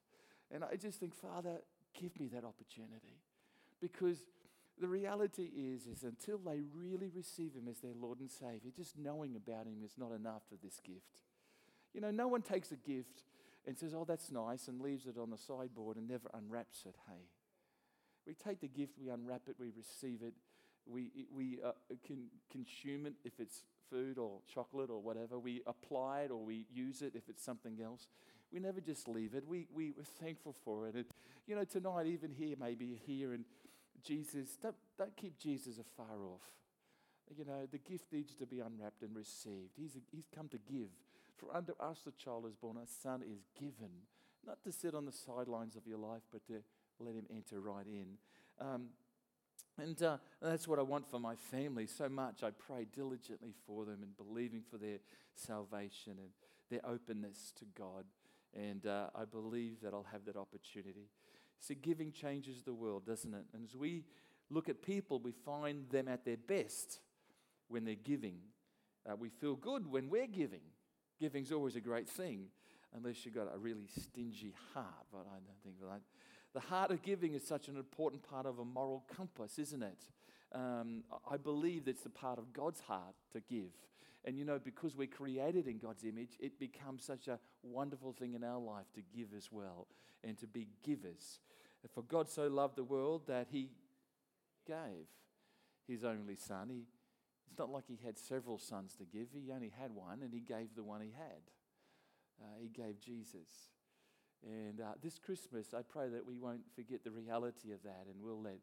And 0.50 0.64
I 0.64 0.76
just 0.76 1.00
think, 1.00 1.14
Father, 1.14 1.62
give 2.00 2.20
me 2.20 2.28
that 2.30 2.44
opportunity. 2.44 3.20
Because 3.80 4.26
the 4.82 4.88
reality 4.88 5.50
is, 5.56 5.86
is 5.86 6.04
until 6.04 6.40
they 6.40 6.60
really 6.74 7.10
receive 7.16 7.54
Him 7.54 7.68
as 7.70 7.80
their 7.80 7.94
Lord 8.00 8.20
and 8.20 8.30
Savior, 8.32 8.72
just 8.76 8.98
knowing 8.98 9.36
about 9.36 9.68
Him 9.68 9.84
is 9.86 9.94
not 9.98 10.12
enough 10.12 10.42
for 10.50 10.56
this 10.62 10.80
gift. 10.84 11.22
You 11.94 12.02
know, 12.02 12.12
no 12.12 12.28
one 12.28 12.42
takes 12.42 12.72
a 12.72 12.76
gift 12.76 13.24
and 13.68 13.78
says, 13.78 13.94
Oh, 13.94 14.06
that's 14.06 14.32
nice, 14.32 14.68
and 14.68 14.82
leaves 14.82 15.06
it 15.06 15.18
on 15.22 15.30
the 15.30 15.38
sideboard 15.38 15.98
and 15.98 16.08
never 16.08 16.30
unwraps 16.34 16.84
it, 16.86 16.96
hey. 17.08 17.28
We 18.26 18.34
take 18.34 18.60
the 18.60 18.68
gift, 18.68 18.94
we 19.00 19.10
unwrap 19.10 19.44
it, 19.48 19.56
we 19.60 19.72
receive 19.76 20.22
it, 20.22 20.34
we, 20.86 21.12
we 21.34 21.60
uh, 21.64 21.72
can 22.06 22.26
consume 22.52 23.06
it 23.06 23.14
if 23.24 23.40
it's 23.40 23.64
food 23.90 24.18
or 24.18 24.40
chocolate 24.52 24.90
or 24.90 25.02
whatever. 25.02 25.38
We 25.38 25.62
apply 25.68 26.22
it 26.22 26.32
or 26.32 26.44
we 26.44 26.66
use 26.74 27.02
it 27.02 27.14
if 27.16 27.30
it's 27.30 27.44
something 27.44 27.80
else. 27.84 28.08
We 28.52 28.60
never 28.60 28.82
just 28.82 29.08
leave 29.08 29.34
it. 29.34 29.44
We, 29.48 29.68
we, 29.74 29.92
we're 29.96 30.04
thankful 30.04 30.56
for 30.66 30.88
it. 30.88 30.96
And, 30.96 31.06
you 31.48 31.56
know, 31.56 31.64
tonight, 31.64 32.08
even 32.08 32.32
here, 32.32 32.56
maybe 32.60 33.00
here 33.06 33.34
and 33.34 33.46
Jesus, 34.04 34.58
don't, 34.62 34.76
don't 34.98 35.16
keep 35.16 35.38
Jesus 35.38 35.78
afar 35.78 36.24
off. 36.24 36.42
You 37.38 37.46
know, 37.46 37.66
the 37.72 37.78
gift 37.78 38.12
needs 38.12 38.36
to 38.36 38.46
be 38.46 38.60
unwrapped 38.60 39.02
and 39.04 39.16
received. 39.16 39.72
He's, 39.78 39.96
a, 39.96 40.00
he's 40.12 40.28
come 40.36 40.50
to 40.50 40.58
give. 40.58 40.90
For 41.38 41.56
unto 41.56 41.74
us 41.80 42.00
the 42.06 42.12
child 42.12 42.46
is 42.48 42.56
born, 42.56 42.78
a 42.78 42.88
son 42.88 43.22
is 43.22 43.46
given. 43.60 43.92
Not 44.46 44.62
to 44.64 44.72
sit 44.72 44.94
on 44.96 45.06
the 45.06 45.12
sidelines 45.12 45.76
of 45.76 45.88
your 45.88 45.98
life, 45.98 46.24
but 46.32 46.46
to 46.48 46.62
let 47.00 47.16
him 47.16 47.26
enter 47.34 47.60
right 47.60 47.86
in. 47.86 48.18
Um, 48.60 48.88
and, 49.78 50.02
uh, 50.04 50.18
that's 50.42 50.68
what 50.68 50.80
I 50.80 50.82
want 50.82 51.10
for 51.10 51.20
my 51.20 51.36
family 51.36 51.88
so 51.88 52.10
much. 52.10 52.44
I 52.44 52.52
pray 52.52 52.86
diligently 52.94 53.54
for 53.66 53.86
them 53.86 54.00
and 54.02 54.18
believing 54.18 54.62
for 54.70 54.78
their 54.78 54.98
salvation 55.36 56.14
and 56.18 56.30
their 56.70 56.86
openness 56.86 57.54
to 57.60 57.66
God. 57.78 58.06
And 58.54 58.86
uh, 58.86 59.08
I 59.16 59.26
believe 59.26 59.82
that 59.82 59.94
I'll 59.94 60.08
have 60.12 60.26
that 60.26 60.36
opportunity. 60.36 61.08
See, 61.62 61.76
giving 61.76 62.12
changes 62.12 62.64
the 62.64 62.74
world, 62.74 63.06
doesn't 63.06 63.34
it? 63.34 63.46
And 63.54 63.64
as 63.64 63.76
we 63.76 64.04
look 64.50 64.68
at 64.68 64.82
people, 64.82 65.20
we 65.20 65.32
find 65.32 65.88
them 65.90 66.08
at 66.08 66.26
their 66.26 66.38
best 66.38 67.00
when 67.68 67.86
they're 67.86 67.96
giving. 67.96 68.38
Uh, 69.08 69.16
we 69.16 69.30
feel 69.30 69.56
good 69.56 69.90
when 69.90 70.10
we're 70.10 70.28
giving. 70.28 70.62
Giving's 71.20 71.52
always 71.52 71.76
a 71.76 71.82
great 71.82 72.10
thing, 72.10 72.48
unless 72.96 73.24
you've 73.24 73.36
got 73.36 73.48
a 73.54 73.58
really 73.60 73.88
stingy 73.88 74.56
heart. 74.74 75.06
But 75.12 75.28
I 75.28 75.36
don't 75.36 75.62
think 75.64 75.80
that. 75.80 76.02
The 76.54 76.60
heart 76.60 76.90
of 76.90 77.04
giving 77.04 77.36
is 77.36 77.46
such 77.46 77.68
an 77.68 77.78
important 77.78 78.24
part 78.24 78.48
of 78.48 78.58
a 78.58 78.66
moral 78.66 79.06
compass, 79.16 79.60
isn't 79.60 79.84
it? 79.84 80.00
Um, 80.54 81.04
I 81.30 81.38
believe 81.38 81.86
that's 81.86 82.02
the 82.02 82.10
part 82.10 82.40
of 82.40 82.52
God's 82.52 82.82
heart 82.82 83.16
to 83.34 83.40
give. 83.40 83.72
And 84.24 84.38
you 84.38 84.46
know, 84.46 84.60
because 84.64 84.96
we're 84.96 85.08
created 85.08 85.68
in 85.68 85.80
God's 85.80 86.04
image, 86.04 86.38
it 86.40 86.60
becomes 86.60 87.04
such 87.04 87.28
a 87.28 87.40
wonderful 87.64 88.14
thing 88.14 88.34
in 88.34 88.44
our 88.44 88.60
life 88.60 88.86
to 88.94 89.02
give 89.16 89.30
as 89.36 89.52
well 89.52 89.88
and 90.24 90.38
to 90.40 90.48
be 90.48 90.68
givers. 90.84 91.40
For 91.94 92.04
God 92.04 92.30
so 92.30 92.48
loved 92.48 92.76
the 92.76 92.84
world 92.84 93.24
that 93.28 93.48
he 93.50 93.70
gave 94.68 95.08
his 95.88 96.04
only 96.04 96.36
son. 96.36 96.70
He, 96.70 96.84
it's 97.50 97.58
not 97.58 97.72
like 97.72 97.86
he 97.88 98.00
had 98.04 98.18
several 98.20 98.60
sons 98.60 98.96
to 98.98 99.06
give, 99.06 99.30
he 99.34 99.52
only 99.52 99.74
had 99.82 99.92
one 99.92 100.22
and 100.22 100.32
he 100.32 100.40
gave 100.40 100.76
the 100.76 100.84
one 100.84 101.02
he 101.02 101.12
had. 101.18 101.42
Uh, 102.40 102.60
he 102.62 102.70
gave 102.70 103.00
Jesus. 103.00 103.70
And 104.44 104.82
uh, 104.82 104.94
this 105.02 105.18
Christmas, 105.18 105.74
I 105.74 105.82
pray 105.82 106.10
that 106.10 106.26
we 106.26 106.38
won't 106.38 106.62
forget 106.76 107.04
the 107.04 107.12
reality 107.12 107.72
of 107.72 107.82
that 107.84 108.06
and 108.08 108.22
we'll, 108.22 108.42
let, 108.42 108.60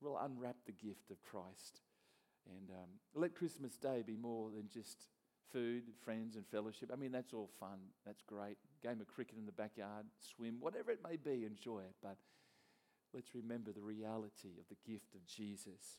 we'll 0.00 0.18
unwrap 0.18 0.56
the 0.66 0.72
gift 0.72 1.10
of 1.10 1.22
Christ. 1.22 1.80
And 2.48 2.70
um, 2.70 2.88
let 3.14 3.34
Christmas 3.34 3.76
Day 3.76 4.02
be 4.06 4.16
more 4.16 4.50
than 4.50 4.68
just 4.72 5.06
food, 5.52 5.82
friends, 6.04 6.36
and 6.36 6.46
fellowship. 6.46 6.90
I 6.92 6.96
mean, 6.96 7.12
that's 7.12 7.32
all 7.32 7.50
fun. 7.60 7.78
That's 8.06 8.22
great. 8.22 8.56
Game 8.82 9.00
of 9.00 9.06
cricket 9.06 9.36
in 9.38 9.46
the 9.46 9.52
backyard, 9.52 10.06
swim, 10.18 10.56
whatever 10.60 10.90
it 10.90 11.00
may 11.02 11.16
be, 11.16 11.44
enjoy 11.44 11.80
it. 11.80 11.94
But 12.02 12.16
let's 13.12 13.34
remember 13.34 13.72
the 13.72 13.82
reality 13.82 14.50
of 14.58 14.68
the 14.68 14.90
gift 14.90 15.14
of 15.14 15.24
Jesus. 15.26 15.98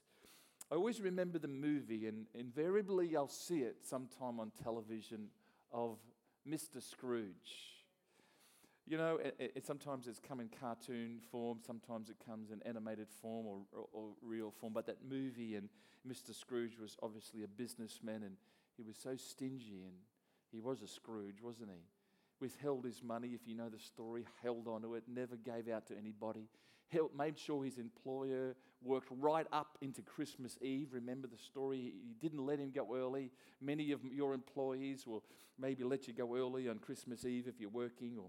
I 0.72 0.76
always 0.76 1.02
remember 1.02 1.38
the 1.38 1.48
movie, 1.48 2.08
and 2.08 2.26
invariably 2.34 3.16
I'll 3.16 3.28
see 3.28 3.60
it 3.60 3.78
sometime 3.84 4.40
on 4.40 4.52
television, 4.64 5.28
of 5.74 5.98
Mr. 6.48 6.82
Scrooge. 6.82 7.73
You 8.86 8.98
know, 8.98 9.18
it, 9.18 9.52
it, 9.56 9.66
sometimes 9.66 10.08
it's 10.08 10.20
come 10.20 10.42
in 10.42 10.50
cartoon 10.60 11.20
form, 11.32 11.60
sometimes 11.66 12.10
it 12.10 12.18
comes 12.26 12.52
in 12.52 12.62
animated 12.64 13.08
form 13.22 13.46
or, 13.46 13.60
or, 13.72 13.88
or, 13.94 14.10
real 14.22 14.52
form. 14.52 14.74
But 14.74 14.88
that 14.88 14.98
movie, 15.10 15.56
and 15.56 15.70
Mr. 16.08 16.36
Scrooge 16.36 16.78
was 16.78 16.98
obviously 17.02 17.44
a 17.44 17.48
businessman, 17.48 18.24
and 18.24 18.36
he 18.76 18.84
was 18.84 18.98
so 19.02 19.16
stingy, 19.16 19.84
and 19.86 19.94
he 20.52 20.60
was 20.60 20.82
a 20.82 20.88
Scrooge, 20.88 21.42
wasn't 21.42 21.70
he? 21.70 21.82
Withheld 22.42 22.84
his 22.84 23.02
money, 23.02 23.30
if 23.30 23.48
you 23.48 23.56
know 23.56 23.70
the 23.70 23.80
story, 23.80 24.26
held 24.42 24.68
onto 24.68 24.96
it, 24.96 25.04
never 25.08 25.38
gave 25.38 25.70
out 25.70 25.88
to 25.88 25.98
anybody, 25.98 26.50
held, 26.90 27.12
made 27.18 27.40
sure 27.40 27.64
his 27.64 27.78
employer 27.78 28.54
worked 28.84 29.08
right 29.12 29.48
up 29.54 29.78
into 29.82 30.02
Christmas 30.02 30.58
Eve. 30.62 30.90
Remember 30.92 31.28
the 31.28 31.38
story? 31.38 31.94
He 32.06 32.14
didn't 32.20 32.46
let 32.46 32.60
him 32.60 32.72
go 32.72 32.94
early. 32.94 33.32
Many 33.62 33.94
of 33.94 34.02
your 34.12 34.34
employees 34.34 35.08
will 35.08 35.24
maybe 35.58 35.86
let 35.86 36.08
you 36.08 36.14
go 36.14 36.36
early 36.36 36.68
on 36.68 36.80
Christmas 36.80 37.24
Eve 37.24 37.48
if 37.48 37.62
you're 37.62 37.70
working 37.70 38.18
or 38.18 38.26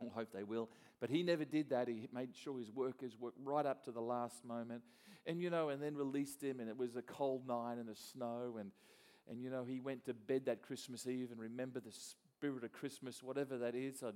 I 0.00 0.06
hope 0.14 0.28
they 0.32 0.42
will. 0.42 0.68
But 1.00 1.10
he 1.10 1.22
never 1.22 1.44
did 1.44 1.70
that. 1.70 1.88
He 1.88 2.08
made 2.12 2.30
sure 2.34 2.58
his 2.58 2.70
workers 2.70 3.16
worked 3.18 3.38
right 3.42 3.66
up 3.66 3.84
to 3.84 3.90
the 3.90 4.00
last 4.00 4.44
moment. 4.44 4.82
And, 5.26 5.40
you 5.40 5.50
know, 5.50 5.70
and 5.70 5.82
then 5.82 5.94
released 5.96 6.42
him, 6.42 6.60
and 6.60 6.68
it 6.68 6.76
was 6.76 6.96
a 6.96 7.02
cold 7.02 7.46
night 7.46 7.78
and 7.78 7.88
the 7.88 7.96
snow. 7.96 8.56
And, 8.58 8.70
and 9.30 9.40
you 9.40 9.50
know, 9.50 9.64
he 9.64 9.80
went 9.80 10.04
to 10.06 10.14
bed 10.14 10.46
that 10.46 10.62
Christmas 10.62 11.06
Eve 11.06 11.30
and 11.30 11.40
remembered 11.40 11.84
the 11.84 11.92
spirit 11.92 12.64
of 12.64 12.72
Christmas, 12.72 13.22
whatever 13.22 13.56
that 13.58 13.74
is. 13.74 14.02
I'd, 14.02 14.14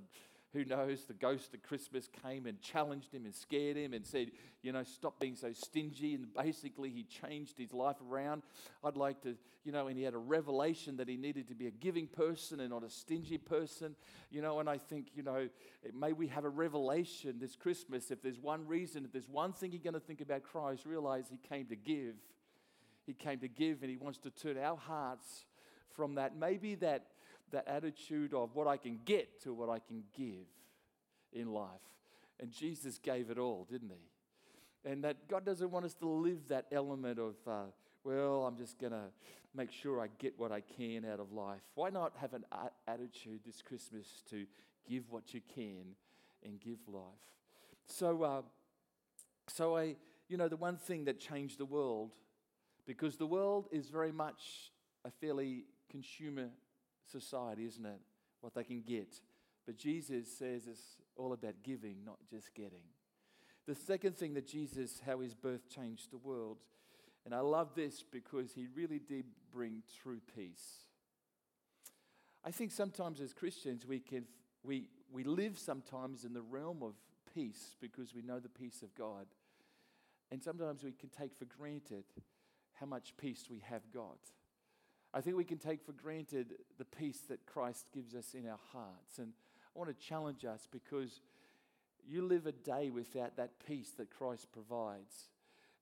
who 0.53 0.65
knows, 0.65 1.03
the 1.05 1.13
ghost 1.13 1.53
of 1.53 1.61
Christmas 1.61 2.09
came 2.23 2.47
and 2.47 2.59
challenged 2.59 3.13
him 3.13 3.25
and 3.25 3.35
scared 3.35 3.77
him 3.77 3.93
and 3.93 4.05
said, 4.05 4.31
you 4.63 4.71
know, 4.71 4.83
stop 4.83 5.19
being 5.19 5.35
so 5.35 5.53
stingy. 5.53 6.15
And 6.15 6.33
basically, 6.33 6.89
he 6.89 7.03
changed 7.03 7.57
his 7.57 7.71
life 7.71 7.97
around. 8.09 8.41
I'd 8.83 8.97
like 8.97 9.21
to, 9.21 9.35
you 9.63 9.71
know, 9.71 9.87
and 9.87 9.97
he 9.97 10.03
had 10.03 10.15
a 10.15 10.19
revelation 10.19 10.97
that 10.97 11.07
he 11.07 11.17
needed 11.17 11.47
to 11.49 11.55
be 11.55 11.67
a 11.67 11.71
giving 11.71 12.07
person 12.07 12.59
and 12.61 12.71
not 12.71 12.83
a 12.83 12.89
stingy 12.89 13.37
person, 13.37 13.95
you 14.31 14.41
know. 14.41 14.59
And 14.59 14.67
I 14.67 14.79
think, 14.79 15.09
you 15.13 15.21
know, 15.21 15.49
may 15.93 16.13
we 16.13 16.27
have 16.27 16.45
a 16.45 16.49
revelation 16.49 17.37
this 17.39 17.55
Christmas. 17.55 18.09
If 18.09 18.23
there's 18.23 18.39
one 18.39 18.65
reason, 18.65 19.05
if 19.05 19.11
there's 19.11 19.29
one 19.29 19.53
thing 19.53 19.71
you're 19.71 19.83
going 19.83 19.93
to 19.93 19.99
think 19.99 20.21
about 20.21 20.41
Christ, 20.41 20.85
realize 20.85 21.25
he 21.29 21.39
came 21.47 21.67
to 21.67 21.75
give. 21.75 22.15
He 23.05 23.13
came 23.13 23.39
to 23.39 23.47
give, 23.47 23.81
and 23.81 23.89
he 23.89 23.97
wants 23.97 24.17
to 24.19 24.31
turn 24.31 24.57
our 24.57 24.77
hearts 24.77 25.45
from 25.91 26.15
that, 26.15 26.37
maybe 26.37 26.75
that 26.75 27.07
that 27.51 27.67
attitude 27.67 28.33
of 28.33 28.55
what 28.55 28.67
I 28.67 28.77
can 28.77 28.99
get 29.05 29.41
to 29.43 29.53
what 29.53 29.69
I 29.69 29.79
can 29.79 30.03
give 30.15 30.47
in 31.33 31.51
life. 31.53 31.69
And 32.39 32.51
Jesus 32.51 32.97
gave 32.97 33.29
it 33.29 33.37
all, 33.37 33.67
didn't 33.69 33.91
he? 33.91 34.89
And 34.89 35.03
that 35.03 35.27
God 35.27 35.45
doesn't 35.45 35.69
want 35.71 35.85
us 35.85 35.93
to 35.95 36.07
live 36.07 36.47
that 36.47 36.65
element 36.71 37.19
of, 37.19 37.35
uh, 37.45 37.65
well, 38.03 38.45
I'm 38.45 38.57
just 38.57 38.79
going 38.79 38.93
to 38.93 39.05
make 39.53 39.71
sure 39.71 39.99
I 39.99 40.07
get 40.19 40.39
what 40.39 40.51
I 40.51 40.61
can 40.61 41.05
out 41.05 41.19
of 41.19 41.33
life. 41.33 41.61
Why 41.75 41.89
not 41.89 42.13
have 42.21 42.33
an 42.33 42.45
attitude 42.87 43.41
this 43.45 43.61
Christmas 43.61 44.23
to 44.29 44.45
give 44.87 45.03
what 45.09 45.33
you 45.33 45.41
can 45.53 45.95
and 46.45 46.59
give 46.59 46.79
life? 46.87 47.03
So, 47.85 48.23
uh, 48.23 48.41
so 49.47 49.75
I, 49.75 49.95
you 50.29 50.37
know, 50.37 50.47
the 50.47 50.57
one 50.57 50.77
thing 50.77 51.05
that 51.05 51.19
changed 51.19 51.57
the 51.57 51.65
world, 51.65 52.11
because 52.85 53.17
the 53.17 53.25
world 53.25 53.67
is 53.71 53.89
very 53.89 54.11
much 54.11 54.71
a 55.03 55.11
fairly 55.11 55.65
consumer 55.89 56.49
society, 57.11 57.65
isn't 57.65 57.85
it? 57.85 57.99
What 58.41 58.53
they 58.53 58.63
can 58.63 58.81
get. 58.81 59.15
But 59.65 59.77
Jesus 59.77 60.27
says 60.27 60.67
it's 60.67 60.97
all 61.15 61.33
about 61.33 61.55
giving, 61.63 61.97
not 62.05 62.17
just 62.29 62.53
getting. 62.53 62.83
The 63.67 63.75
second 63.75 64.17
thing 64.17 64.33
that 64.33 64.47
Jesus, 64.47 65.01
how 65.05 65.19
his 65.19 65.35
birth 65.35 65.69
changed 65.69 66.11
the 66.11 66.17
world, 66.17 66.57
and 67.25 67.35
I 67.35 67.41
love 67.41 67.75
this 67.75 68.03
because 68.03 68.53
he 68.53 68.67
really 68.73 68.99
did 68.99 69.25
bring 69.51 69.83
true 70.01 70.21
peace. 70.35 70.85
I 72.43 72.51
think 72.51 72.71
sometimes 72.71 73.21
as 73.21 73.33
Christians 73.33 73.85
we 73.85 73.99
can 73.99 74.25
we 74.63 74.85
we 75.11 75.23
live 75.23 75.59
sometimes 75.59 76.23
in 76.23 76.33
the 76.33 76.41
realm 76.41 76.81
of 76.81 76.93
peace 77.33 77.75
because 77.81 78.13
we 78.15 78.21
know 78.21 78.39
the 78.39 78.49
peace 78.49 78.81
of 78.81 78.95
God. 78.95 79.27
And 80.31 80.41
sometimes 80.41 80.83
we 80.83 80.91
can 80.91 81.09
take 81.09 81.35
for 81.37 81.45
granted 81.45 82.05
how 82.79 82.85
much 82.85 83.13
peace 83.17 83.45
we 83.49 83.59
have 83.69 83.81
got. 83.93 84.19
I 85.13 85.21
think 85.21 85.35
we 85.35 85.43
can 85.43 85.57
take 85.57 85.83
for 85.83 85.91
granted 85.91 86.53
the 86.77 86.85
peace 86.85 87.21
that 87.29 87.45
Christ 87.45 87.87
gives 87.93 88.13
us 88.13 88.33
in 88.33 88.47
our 88.47 88.59
hearts. 88.71 89.17
And 89.17 89.33
I 89.75 89.79
want 89.79 89.89
to 89.89 90.05
challenge 90.05 90.45
us 90.45 90.67
because 90.71 91.21
you 92.07 92.23
live 92.23 92.45
a 92.45 92.51
day 92.51 92.89
without 92.89 93.35
that 93.37 93.51
peace 93.65 93.91
that 93.97 94.11
Christ 94.11 94.51
provides, 94.51 95.29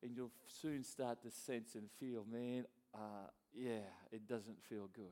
and 0.02 0.16
you'll 0.16 0.32
soon 0.48 0.84
start 0.84 1.22
to 1.24 1.32
sense 1.32 1.76
and 1.76 1.90
feel, 2.00 2.26
man, 2.32 2.66
uh, 2.94 3.30
yeah, 3.54 3.86
it 4.12 4.28
doesn't 4.28 4.62
feel 4.70 4.90
good. 4.94 5.06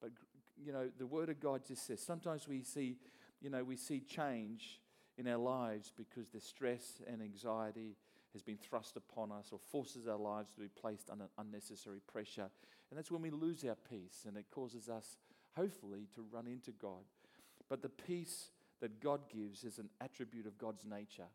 But, 0.00 0.10
you 0.62 0.72
know, 0.72 0.90
the 0.98 1.06
Word 1.06 1.30
of 1.30 1.40
God 1.40 1.62
just 1.66 1.86
says 1.86 2.00
sometimes 2.00 2.46
we 2.46 2.62
see, 2.62 2.96
you 3.40 3.48
know, 3.48 3.64
we 3.64 3.76
see 3.76 4.00
change 4.00 4.80
in 5.16 5.28
our 5.28 5.38
lives 5.38 5.92
because 5.96 6.28
there's 6.28 6.44
stress 6.44 7.00
and 7.06 7.22
anxiety 7.22 7.96
has 8.34 8.42
been 8.42 8.58
thrust 8.58 8.96
upon 8.96 9.32
us 9.32 9.48
or 9.52 9.58
forces 9.58 10.06
our 10.06 10.18
lives 10.18 10.52
to 10.52 10.60
be 10.60 10.68
placed 10.68 11.08
under 11.08 11.24
unnecessary 11.38 12.00
pressure. 12.12 12.50
And 12.90 12.98
that's 12.98 13.10
when 13.10 13.22
we 13.22 13.30
lose 13.30 13.64
our 13.64 13.76
peace 13.88 14.24
and 14.26 14.36
it 14.36 14.46
causes 14.50 14.88
us, 14.88 15.16
hopefully, 15.56 16.08
to 16.14 16.24
run 16.30 16.46
into 16.46 16.72
God. 16.72 17.04
But 17.68 17.80
the 17.80 17.88
peace 17.88 18.50
that 18.80 19.00
God 19.00 19.20
gives 19.32 19.64
is 19.64 19.78
an 19.78 19.88
attribute 20.00 20.46
of 20.46 20.58
God's 20.58 20.84
nature. 20.84 21.28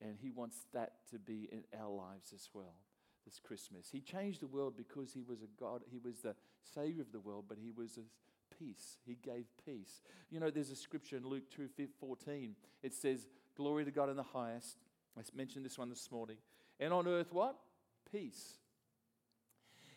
And 0.00 0.16
He 0.20 0.30
wants 0.30 0.66
that 0.72 0.92
to 1.10 1.18
be 1.18 1.48
in 1.52 1.64
our 1.78 1.90
lives 1.90 2.32
as 2.34 2.48
well 2.54 2.74
this 3.26 3.40
Christmas. 3.40 3.88
He 3.90 4.00
changed 4.00 4.40
the 4.40 4.46
world 4.46 4.74
because 4.76 5.12
He 5.12 5.22
was 5.22 5.42
a 5.42 5.60
God, 5.60 5.82
He 5.90 5.98
was 5.98 6.20
the 6.20 6.34
Savior 6.74 7.02
of 7.02 7.12
the 7.12 7.20
world, 7.20 7.44
but 7.48 7.58
He 7.60 7.70
was 7.70 7.98
a 7.98 8.56
peace. 8.58 8.98
He 9.04 9.18
gave 9.22 9.46
peace. 9.64 10.00
You 10.30 10.40
know, 10.40 10.50
there's 10.50 10.70
a 10.70 10.76
scripture 10.76 11.16
in 11.16 11.26
Luke 11.26 11.50
2 11.54 11.68
14. 12.00 12.54
It 12.82 12.94
says, 12.94 13.26
Glory 13.56 13.84
to 13.84 13.90
God 13.90 14.10
in 14.10 14.16
the 14.16 14.22
highest. 14.22 14.76
I 15.18 15.22
mentioned 15.34 15.64
this 15.64 15.78
one 15.78 15.88
this 15.88 16.10
morning. 16.10 16.36
And 16.78 16.92
on 16.92 17.08
earth, 17.08 17.32
what? 17.32 17.56
Peace. 18.10 18.58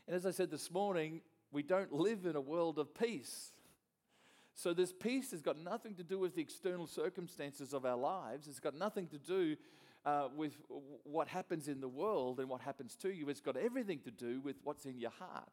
And 0.08 0.16
as 0.16 0.26
I 0.26 0.32
said 0.32 0.50
this 0.50 0.72
morning, 0.72 1.22
we 1.52 1.64
don't 1.64 1.92
live 1.92 2.26
in 2.26 2.36
a 2.36 2.42
world 2.42 2.80
of 2.80 2.94
peace. 2.94 3.52
So, 4.56 4.74
this 4.74 4.92
peace 4.92 5.32
has 5.32 5.42
got 5.42 5.58
nothing 5.58 5.96
to 5.96 6.04
do 6.04 6.20
with 6.20 6.36
the 6.36 6.42
external 6.42 6.88
circumstances 6.88 7.74
of 7.74 7.86
our 7.86 7.96
lives. 7.96 8.48
It's 8.48 8.60
got 8.60 8.76
nothing 8.76 9.08
to 9.08 9.18
do 9.18 9.56
uh, 10.06 10.28
with 10.36 10.54
what 11.04 11.28
happens 11.28 11.68
in 11.68 11.80
the 11.80 11.88
world 11.88 12.40
and 12.40 12.50
what 12.50 12.62
happens 12.62 12.96
to 12.98 13.10
you. 13.10 13.30
It's 13.30 13.42
got 13.42 13.56
everything 13.56 14.00
to 14.00 14.12
do 14.12 14.42
with 14.42 14.58
what's 14.64 14.86
in 14.86 15.00
your 15.00 15.12
heart. 15.12 15.52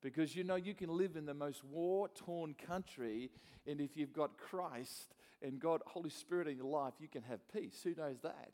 Because 0.00 0.34
you 0.34 0.44
know, 0.44 0.56
you 0.56 0.74
can 0.74 0.90
live 0.96 1.16
in 1.16 1.26
the 1.26 1.34
most 1.34 1.64
war 1.64 2.08
torn 2.14 2.54
country, 2.54 3.30
and 3.66 3.80
if 3.80 3.96
you've 3.96 4.12
got 4.12 4.38
Christ 4.38 5.14
and 5.42 5.58
God, 5.58 5.82
Holy 5.86 6.10
Spirit 6.10 6.48
in 6.48 6.56
your 6.56 6.66
life, 6.66 6.94
you 7.00 7.08
can 7.08 7.22
have 7.22 7.40
peace. 7.52 7.80
Who 7.82 7.94
knows 7.94 8.20
that? 8.22 8.52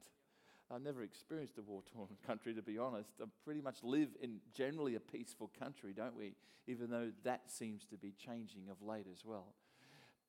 I've 0.73 0.83
never 0.83 1.03
experienced 1.03 1.59
a 1.59 1.63
war 1.63 1.83
torn 1.93 2.09
country, 2.27 2.55
to 2.55 2.63
be 2.63 2.79
honest. 2.79 3.11
I 3.21 3.27
pretty 3.45 3.61
much 3.61 3.83
live 3.83 4.09
in 4.21 4.41
generally 4.53 4.97
a 4.97 5.01
peaceful 5.01 5.51
country, 5.59 5.93
don't 5.93 6.17
we? 6.17 6.35
Even 6.67 6.91
though 6.91 7.11
that 7.25 7.51
seems 7.51 7.85
to 7.87 7.97
be 7.97 8.13
changing 8.13 8.69
of 8.71 8.83
late 8.83 9.07
as 9.13 9.25
well. 9.25 9.55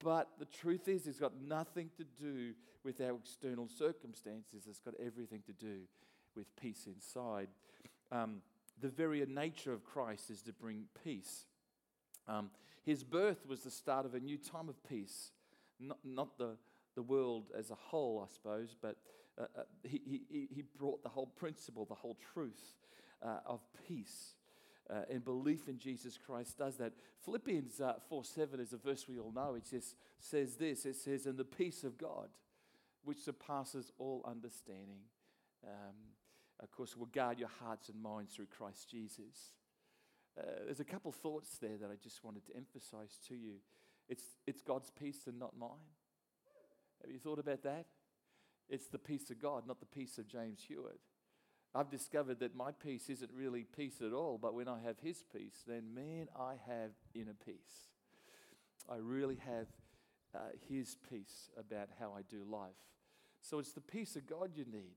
But 0.04 0.30
the 0.38 0.46
truth 0.46 0.88
is, 0.88 1.08
it's 1.08 1.20
got 1.20 1.34
nothing 1.42 1.90
to 1.98 2.04
do 2.04 2.54
with 2.84 3.02
our 3.02 3.16
external 3.16 3.68
circumstances, 3.68 4.66
it's 4.70 4.80
got 4.80 4.94
everything 5.04 5.42
to 5.48 5.54
do 5.54 5.80
with 6.36 6.56
peace 6.56 6.86
inside. 6.88 7.48
Um, 8.12 8.42
the 8.80 8.88
very 8.90 9.26
nature 9.26 9.74
of 9.74 9.84
Christ 9.84 10.30
is 10.30 10.42
to 10.44 10.54
bring 10.54 10.84
peace. 11.04 11.46
Um, 12.28 12.52
his 12.86 13.04
birth 13.04 13.46
was 13.48 13.62
the 13.62 13.72
start 13.72 14.06
of 14.06 14.14
a 14.14 14.20
new 14.20 14.38
time 14.38 14.70
of 14.70 14.82
peace, 14.88 15.32
not, 15.80 15.98
not 16.06 16.38
the, 16.38 16.58
the 16.96 17.02
world 17.02 17.46
as 17.58 17.72
a 17.72 17.76
whole, 17.76 18.24
I 18.24 18.32
suppose, 18.32 18.76
but 18.80 18.98
uh, 19.40 19.44
uh, 19.58 19.62
he, 19.84 20.02
he, 20.30 20.48
he 20.54 20.64
brought 20.78 21.04
the 21.04 21.10
whole 21.10 21.28
principle, 21.28 21.86
the 21.86 21.96
whole 21.96 22.18
truth 22.34 22.76
uh, 23.24 23.40
of 23.46 23.62
peace. 23.88 24.36
Uh, 24.90 25.02
and 25.10 25.24
belief 25.24 25.68
in 25.68 25.78
Jesus 25.78 26.18
Christ 26.18 26.58
does 26.58 26.78
that. 26.78 26.94
Philippians 27.26 27.82
uh, 27.82 27.96
4 28.08 28.24
7 28.24 28.60
is 28.60 28.72
a 28.72 28.78
verse 28.78 29.06
we 29.08 29.20
all 29.20 29.34
know. 29.34 29.56
It 29.56 29.66
just 29.70 29.96
says 30.20 30.56
this 30.56 30.86
it 30.86 30.96
says, 30.96 31.26
And 31.26 31.38
the 31.38 31.44
peace 31.44 31.84
of 31.84 31.98
God, 31.98 32.30
which 33.04 33.20
surpasses 33.20 33.92
all 34.00 34.24
understanding, 34.26 35.02
um, 35.66 35.96
of 36.62 36.72
course, 36.72 36.96
will 36.96 37.08
guard 37.08 37.38
your 37.38 37.50
hearts 37.60 37.90
and 37.90 38.02
minds 38.02 38.34
through 38.34 38.48
Christ 38.48 38.90
Jesus. 38.90 39.54
Uh, 40.40 40.44
there's 40.66 40.80
a 40.80 40.86
couple 40.86 41.12
thoughts 41.12 41.58
there 41.58 41.78
that 41.82 41.90
I 41.92 41.96
just 42.02 42.24
wanted 42.24 42.46
to 42.46 42.56
emphasize 42.56 43.20
to 43.28 43.36
you. 43.36 43.56
It's, 44.08 44.24
it's 44.46 44.62
God's 44.62 44.90
peace 44.90 45.28
and 45.28 45.38
not 45.38 45.58
mine. 45.58 45.70
Have 47.02 47.12
you 47.12 47.20
thought 47.20 47.40
about 47.40 47.64
that? 47.64 47.88
It's 48.70 48.88
the 48.88 49.00
peace 49.00 49.30
of 49.30 49.42
God, 49.42 49.68
not 49.68 49.80
the 49.80 49.86
peace 49.86 50.18
of 50.18 50.28
James 50.28 50.62
Hewitt. 50.68 51.00
I've 51.74 51.90
discovered 51.90 52.40
that 52.40 52.56
my 52.56 52.72
peace 52.72 53.10
isn't 53.10 53.32
really 53.34 53.64
peace 53.64 54.02
at 54.02 54.14
all, 54.14 54.38
but 54.42 54.54
when 54.54 54.68
I 54.68 54.80
have 54.82 55.00
His 55.00 55.24
peace, 55.34 55.64
then 55.68 55.94
man, 55.94 56.28
I 56.38 56.56
have 56.68 56.92
inner 57.14 57.36
peace. 57.46 57.90
I 58.90 58.96
really 58.98 59.40
have 59.46 59.68
uh, 60.34 60.40
His 60.68 60.98
peace 61.10 61.50
about 61.58 61.90
how 62.00 62.14
I 62.18 62.22
do 62.24 62.44
life. 62.50 62.72
So 63.42 63.60
it's 63.60 63.74
the 63.74 63.82
peace 63.82 64.16
of 64.16 64.28
God 64.28 64.52
you 64.56 64.66
need. 64.66 64.96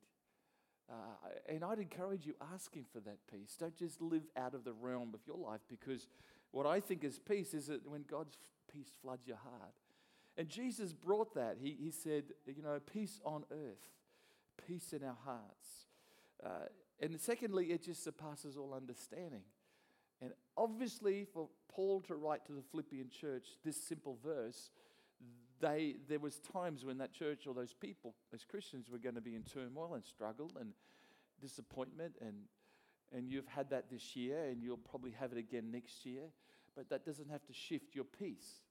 Uh, 0.90 1.28
and 1.48 1.62
I'd 1.62 1.78
encourage 1.78 2.26
you, 2.26 2.34
ask 2.52 2.74
Him 2.74 2.84
for 2.92 3.00
that 3.00 3.18
peace. 3.30 3.56
Don't 3.58 3.76
just 3.76 4.00
live 4.00 4.24
out 4.36 4.54
of 4.54 4.64
the 4.64 4.72
realm 4.72 5.10
of 5.14 5.20
your 5.26 5.36
life 5.36 5.60
because 5.68 6.08
what 6.50 6.66
I 6.66 6.80
think 6.80 7.04
is 7.04 7.18
peace 7.18 7.54
is 7.54 7.66
that 7.66 7.88
when 7.88 8.04
God's 8.10 8.38
peace 8.72 8.90
floods 9.02 9.26
your 9.26 9.36
heart. 9.36 9.74
And 10.40 10.48
Jesus 10.48 10.94
brought 10.94 11.34
that. 11.34 11.58
He, 11.60 11.76
he 11.78 11.90
said, 11.90 12.24
you 12.46 12.62
know, 12.62 12.80
peace 12.90 13.20
on 13.26 13.44
earth, 13.52 13.90
peace 14.66 14.94
in 14.94 15.04
our 15.04 15.18
hearts. 15.22 15.68
Uh, 16.42 16.66
and 16.98 17.20
secondly, 17.20 17.66
it 17.66 17.84
just 17.84 18.02
surpasses 18.02 18.56
all 18.56 18.72
understanding. 18.72 19.42
And 20.22 20.30
obviously, 20.56 21.26
for 21.30 21.50
Paul 21.68 22.00
to 22.08 22.14
write 22.14 22.46
to 22.46 22.52
the 22.52 22.62
Philippian 22.62 23.10
church 23.10 23.48
this 23.66 23.76
simple 23.76 24.16
verse, 24.24 24.70
they, 25.60 25.96
there 26.08 26.18
was 26.18 26.38
times 26.38 26.86
when 26.86 26.96
that 26.96 27.12
church 27.12 27.46
or 27.46 27.52
those 27.52 27.74
people, 27.74 28.14
those 28.32 28.46
Christians, 28.50 28.88
were 28.88 28.96
going 28.96 29.16
to 29.16 29.20
be 29.20 29.34
in 29.34 29.42
turmoil 29.42 29.92
and 29.92 30.02
struggle 30.02 30.50
and 30.58 30.72
disappointment. 31.38 32.14
And, 32.22 32.36
and 33.14 33.30
you've 33.30 33.46
had 33.46 33.68
that 33.68 33.90
this 33.90 34.16
year, 34.16 34.44
and 34.44 34.62
you'll 34.62 34.78
probably 34.78 35.12
have 35.20 35.32
it 35.32 35.38
again 35.38 35.70
next 35.70 36.06
year. 36.06 36.22
But 36.74 36.88
that 36.88 37.04
doesn't 37.04 37.28
have 37.28 37.44
to 37.44 37.52
shift 37.52 37.94
your 37.94 38.04
peace. 38.04 38.62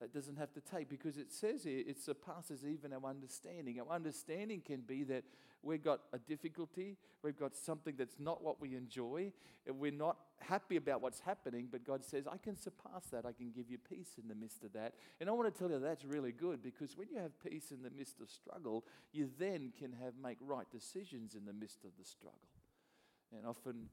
That 0.00 0.12
doesn't 0.12 0.36
have 0.36 0.52
to 0.52 0.60
take, 0.60 0.90
because 0.90 1.16
it 1.16 1.32
says 1.32 1.64
here 1.64 1.82
it 1.86 1.98
surpasses 1.98 2.64
even 2.66 2.92
our 2.92 3.08
understanding. 3.08 3.80
Our 3.80 3.94
understanding 3.94 4.60
can 4.60 4.82
be 4.82 5.04
that 5.04 5.24
we've 5.62 5.82
got 5.82 6.00
a 6.12 6.18
difficulty, 6.18 6.98
we've 7.22 7.38
got 7.38 7.56
something 7.56 7.94
that's 7.96 8.16
not 8.18 8.42
what 8.42 8.60
we 8.60 8.76
enjoy, 8.76 9.32
and 9.66 9.78
we're 9.78 9.90
not 9.90 10.18
happy 10.40 10.76
about 10.76 11.00
what's 11.00 11.20
happening, 11.20 11.68
but 11.70 11.84
God 11.84 12.04
says, 12.04 12.26
I 12.30 12.36
can 12.36 12.56
surpass 12.56 13.06
that. 13.12 13.24
I 13.24 13.32
can 13.32 13.50
give 13.50 13.70
you 13.70 13.78
peace 13.78 14.10
in 14.22 14.28
the 14.28 14.34
midst 14.34 14.64
of 14.64 14.72
that. 14.74 14.92
And 15.18 15.30
I 15.30 15.32
want 15.32 15.52
to 15.52 15.58
tell 15.58 15.70
you 15.70 15.78
that's 15.78 16.04
really 16.04 16.32
good 16.32 16.62
because 16.62 16.96
when 16.96 17.08
you 17.08 17.18
have 17.18 17.32
peace 17.42 17.70
in 17.70 17.82
the 17.82 17.90
midst 17.90 18.20
of 18.20 18.28
struggle, 18.30 18.84
you 19.12 19.30
then 19.38 19.72
can 19.78 19.92
have 19.92 20.12
make 20.22 20.36
right 20.40 20.70
decisions 20.70 21.34
in 21.34 21.46
the 21.46 21.54
midst 21.54 21.84
of 21.84 21.90
the 21.98 22.04
struggle. 22.04 22.38
And 23.34 23.46
often 23.46 23.88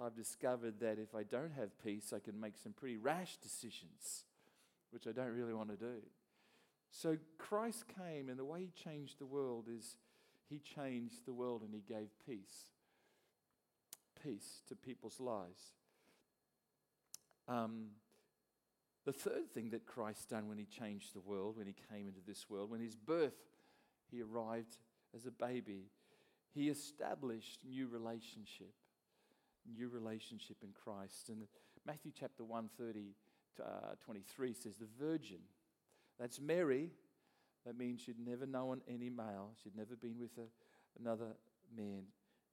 I've 0.00 0.16
discovered 0.16 0.80
that 0.80 0.98
if 0.98 1.14
I 1.14 1.24
don't 1.24 1.52
have 1.52 1.70
peace, 1.84 2.14
I 2.16 2.20
can 2.20 2.40
make 2.40 2.56
some 2.56 2.72
pretty 2.72 2.96
rash 2.96 3.36
decisions 3.36 4.24
which 4.92 5.06
I 5.06 5.12
don't 5.12 5.32
really 5.32 5.54
want 5.54 5.70
to 5.70 5.76
do. 5.76 6.02
So 6.90 7.16
Christ 7.38 7.84
came, 7.88 8.28
and 8.28 8.38
the 8.38 8.44
way 8.44 8.60
he 8.60 8.70
changed 8.70 9.18
the 9.18 9.26
world 9.26 9.66
is 9.74 9.96
he 10.48 10.58
changed 10.58 11.24
the 11.24 11.32
world 11.32 11.62
and 11.62 11.74
he 11.74 11.80
gave 11.80 12.08
peace. 12.26 12.66
Peace 14.22 14.60
to 14.68 14.76
people's 14.76 15.18
lives. 15.18 15.72
Um, 17.48 17.86
the 19.04 19.12
third 19.12 19.50
thing 19.52 19.70
that 19.70 19.86
Christ 19.86 20.28
done 20.28 20.48
when 20.48 20.58
he 20.58 20.66
changed 20.66 21.14
the 21.14 21.20
world, 21.20 21.56
when 21.56 21.66
he 21.66 21.74
came 21.90 22.06
into 22.06 22.20
this 22.26 22.48
world, 22.48 22.70
when 22.70 22.80
his 22.80 22.94
birth, 22.94 23.32
he 24.10 24.22
arrived 24.22 24.76
as 25.14 25.26
a 25.26 25.30
baby, 25.30 25.86
he 26.54 26.68
established 26.68 27.60
new 27.66 27.88
relationship, 27.88 28.74
new 29.74 29.88
relationship 29.88 30.58
in 30.62 30.70
Christ. 30.72 31.30
And 31.30 31.46
Matthew 31.86 32.12
chapter 32.14 32.44
130 32.44 33.14
uh, 33.60 33.94
23 34.04 34.54
says, 34.54 34.76
The 34.76 34.86
virgin, 34.98 35.40
that's 36.18 36.40
Mary, 36.40 36.90
that 37.66 37.76
means 37.76 38.00
she'd 38.00 38.18
never 38.18 38.46
known 38.46 38.80
any 38.88 39.10
male, 39.10 39.50
she'd 39.62 39.76
never 39.76 39.96
been 39.96 40.18
with 40.18 40.36
a, 40.38 40.48
another 41.00 41.36
man. 41.76 42.04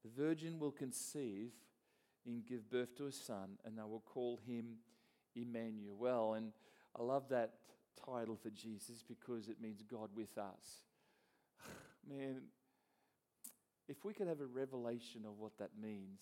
The 0.04 0.10
virgin 0.10 0.60
will 0.60 0.72
conceive 0.72 1.52
and 2.26 2.46
give 2.46 2.70
birth 2.70 2.96
to 2.98 3.08
a 3.08 3.12
son, 3.12 3.58
and 3.66 3.78
they 3.78 3.84
will 3.84 4.04
call 4.06 4.40
him 4.46 4.78
Emmanuel. 5.36 6.34
And 6.34 6.52
I 6.98 7.04
love 7.04 7.30
that 7.30 7.54
title 8.06 8.38
for 8.42 8.50
Jesus 8.50 9.04
because 9.08 9.50
it 9.50 9.62
means 9.62 9.82
God 9.82 10.10
with 10.16 10.38
us. 10.38 10.84
Man, 12.10 12.42
if 13.88 14.06
we 14.06 14.14
could 14.14 14.28
have 14.28 14.42
a 14.42 14.46
revelation 14.46 15.26
of 15.26 15.40
what 15.40 15.58
that 15.58 15.72
means, 15.82 16.22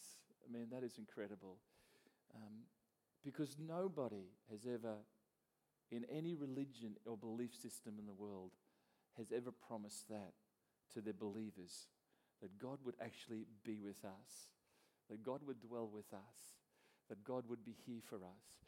man, 0.50 0.68
that 0.72 0.84
is 0.84 0.98
incredible. 0.98 1.58
Um, 2.34 2.64
because 3.28 3.58
nobody 3.60 4.32
has 4.50 4.62
ever, 4.66 4.96
in 5.92 6.06
any 6.10 6.34
religion 6.34 6.96
or 7.06 7.18
belief 7.18 7.54
system 7.54 7.96
in 8.00 8.06
the 8.06 8.14
world, 8.14 8.52
has 9.18 9.34
ever 9.36 9.52
promised 9.52 10.08
that 10.08 10.32
to 10.94 11.02
their 11.02 11.12
believers 11.12 11.88
that 12.42 12.58
God 12.58 12.78
would 12.86 12.96
actually 13.04 13.46
be 13.66 13.80
with 13.84 14.06
us, 14.06 14.54
that 15.10 15.26
God 15.26 15.42
would 15.46 15.60
dwell 15.60 15.90
with 15.94 16.14
us, 16.14 16.56
that 17.10 17.22
God 17.26 17.44
would 17.50 17.66
be 17.66 17.76
here 17.86 18.00
for 18.08 18.16
us. 18.16 18.64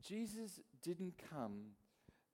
Jesus 0.00 0.60
didn't 0.84 1.14
come 1.32 1.72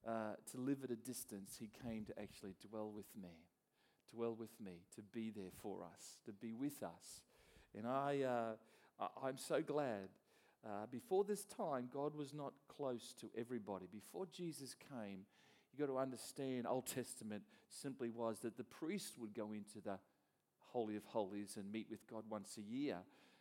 uh, 0.07 0.35
to 0.51 0.61
live 0.61 0.85
at 0.85 0.91
a 0.91 0.97
distance, 0.97 1.57
He 1.59 1.71
came 1.89 2.05
to 2.05 2.21
actually 2.21 2.55
dwell 2.69 2.91
with 2.95 3.07
me, 3.17 3.47
dwell 4.15 4.35
with 4.39 4.61
me, 4.63 4.83
to 4.95 5.01
be 5.01 5.31
there 5.31 5.53
for 5.63 5.79
us, 5.83 6.19
to 6.27 6.33
be 6.33 6.53
with 6.53 6.83
us. 6.83 7.23
And 7.75 7.87
I, 7.87 8.25
uh, 9.01 9.07
I'm 9.25 9.39
so 9.39 9.63
glad 9.63 10.11
uh, 10.65 10.87
before 10.91 11.25
this 11.25 11.45
time, 11.45 11.89
God 11.93 12.15
was 12.15 12.33
not 12.33 12.53
close 12.69 13.15
to 13.21 13.27
everybody. 13.37 13.87
Before 13.93 14.27
Jesus 14.27 14.75
came, 14.75 15.21
you've 15.73 15.87
got 15.87 15.93
to 15.93 15.99
understand, 15.99 16.67
Old 16.67 16.87
Testament 16.87 17.43
simply 17.69 18.11
was 18.11 18.41
that 18.41 18.57
the 18.57 18.65
priest 18.65 19.19
would 19.19 19.35
go 19.35 19.53
into 19.53 19.81
the 19.85 19.99
Holy 20.69 20.97
of 20.97 21.05
Holies 21.05 21.57
and 21.57 21.71
meet 21.71 21.87
with 21.91 22.07
God 22.07 22.25
once 22.31 22.57
a 22.59 22.63
year. 22.63 22.99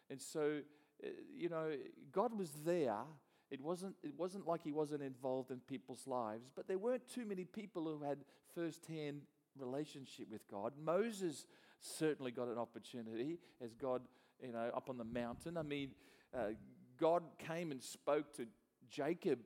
And 0.10 0.22
so, 0.22 0.62
uh, 1.04 1.08
you 1.38 1.50
know, 1.50 1.72
God 2.12 2.38
was 2.38 2.52
there. 2.66 3.00
It 3.50 3.62
wasn't, 3.62 3.96
it 4.04 4.14
wasn't 4.18 4.48
like 4.48 4.64
he 4.64 4.72
wasn't 4.72 5.04
involved 5.04 5.52
in 5.52 5.60
people's 5.60 6.08
lives, 6.08 6.50
but 6.56 6.68
there 6.68 6.78
weren't 6.78 7.08
too 7.08 7.26
many 7.26 7.46
people 7.46 7.84
who 7.84 8.04
had 8.04 8.20
first-hand 8.56 9.22
relationship 9.60 10.28
with 10.32 10.48
God. 10.50 10.74
Moses 10.82 11.46
certainly 11.80 12.32
got 12.32 12.48
an 12.48 12.58
opportunity 12.58 13.40
as 13.64 13.74
God, 13.74 14.02
you 14.42 14.54
know, 14.54 14.72
up 14.76 14.90
on 14.90 14.98
the 14.98 15.04
mountain. 15.04 15.58
I 15.58 15.64
mean, 15.64 15.92
uh, 16.34 16.52
God 17.02 17.24
came 17.40 17.72
and 17.72 17.82
spoke 17.82 18.34
to 18.36 18.46
Jacob, 18.90 19.40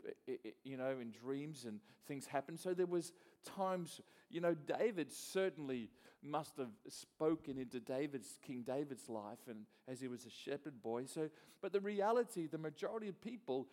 you 0.63 0.75
know, 0.75 0.97
in 1.01 1.11
dreams 1.11 1.65
and 1.65 1.79
things 2.07 2.25
happened. 2.25 2.59
So 2.59 2.73
there 2.73 2.85
was 2.85 3.13
times, 3.45 4.01
you 4.29 4.41
know, 4.41 4.53
David 4.53 5.11
certainly 5.11 5.89
must 6.21 6.57
have 6.57 6.71
spoken 6.89 7.57
into 7.57 7.79
David's 7.79 8.39
King 8.45 8.63
David's 8.63 9.07
life 9.07 9.39
and 9.47 9.65
as 9.87 10.01
he 10.01 10.07
was 10.07 10.25
a 10.25 10.29
shepherd 10.29 10.81
boy. 10.81 11.05
So, 11.05 11.29
but 11.61 11.71
the 11.71 11.79
reality, 11.79 12.47
the 12.47 12.57
majority 12.57 13.07
of 13.07 13.21
people 13.21 13.67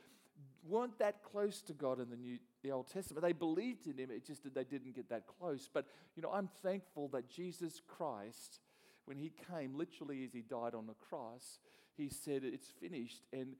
weren't 0.68 0.99
that 0.99 1.23
close 1.25 1.61
to 1.62 1.73
God 1.73 1.99
in 1.99 2.09
the 2.11 2.16
New 2.16 2.38
the 2.62 2.71
Old 2.71 2.88
Testament. 2.88 3.25
They 3.25 3.33
believed 3.33 3.87
in 3.88 3.99
him, 3.99 4.11
it 4.11 4.25
just 4.25 4.45
that 4.45 4.55
they 4.55 4.64
didn't 4.64 4.95
get 4.95 5.09
that 5.09 5.25
close. 5.27 5.68
But 5.73 5.87
you 6.14 6.23
know, 6.23 6.31
I'm 6.31 6.49
thankful 6.62 7.09
that 7.09 7.29
Jesus 7.29 7.81
Christ, 7.88 8.61
when 9.07 9.18
he 9.18 9.33
came, 9.51 9.75
literally 9.75 10.25
as 10.25 10.33
he 10.33 10.42
died 10.42 10.75
on 10.75 10.87
the 10.87 10.95
cross, 10.95 11.59
he 11.97 12.09
said, 12.09 12.42
It's 12.45 12.68
finished. 12.68 13.23
And 13.33 13.57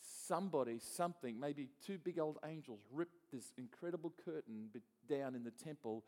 somebody, 0.00 0.78
something, 0.78 1.38
maybe 1.38 1.68
two 1.84 1.98
big 1.98 2.18
old 2.18 2.38
angels 2.44 2.80
ripped 2.92 3.30
this 3.32 3.52
incredible 3.56 4.12
curtain 4.24 4.68
down 5.08 5.34
in 5.34 5.44
the 5.44 5.50
temple 5.50 6.04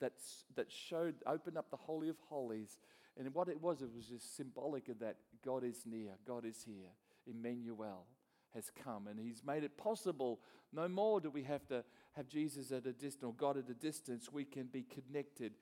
that, 0.00 0.12
that 0.56 0.70
showed, 0.70 1.14
opened 1.26 1.56
up 1.56 1.70
the 1.70 1.76
Holy 1.76 2.08
of 2.08 2.16
Holies. 2.28 2.78
And 3.18 3.32
what 3.34 3.48
it 3.48 3.60
was, 3.60 3.82
it 3.82 3.90
was 3.94 4.06
just 4.06 4.36
symbolic 4.36 4.88
of 4.88 4.98
that 5.00 5.16
God 5.44 5.64
is 5.64 5.82
near, 5.86 6.12
God 6.26 6.44
is 6.44 6.64
here, 6.66 6.90
Emmanuel 7.26 8.06
has 8.54 8.70
come 8.84 9.06
and 9.06 9.18
he's 9.18 9.42
made 9.46 9.64
it 9.64 9.76
possible. 9.76 10.40
No 10.72 10.88
more 10.88 11.20
do 11.20 11.30
we 11.30 11.42
have 11.44 11.66
to 11.68 11.84
have 12.12 12.28
Jesus 12.28 12.70
at 12.72 12.86
a 12.86 12.92
distance 12.92 13.24
or 13.24 13.34
God 13.34 13.56
at 13.56 13.68
a 13.68 13.74
distance. 13.74 14.30
We 14.30 14.44
can 14.44 14.64
be 14.64 14.82
connected. 14.82 15.52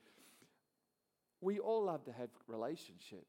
We 1.40 1.58
all 1.58 1.84
love 1.84 2.04
to 2.04 2.12
have 2.12 2.30
relationship. 2.46 3.26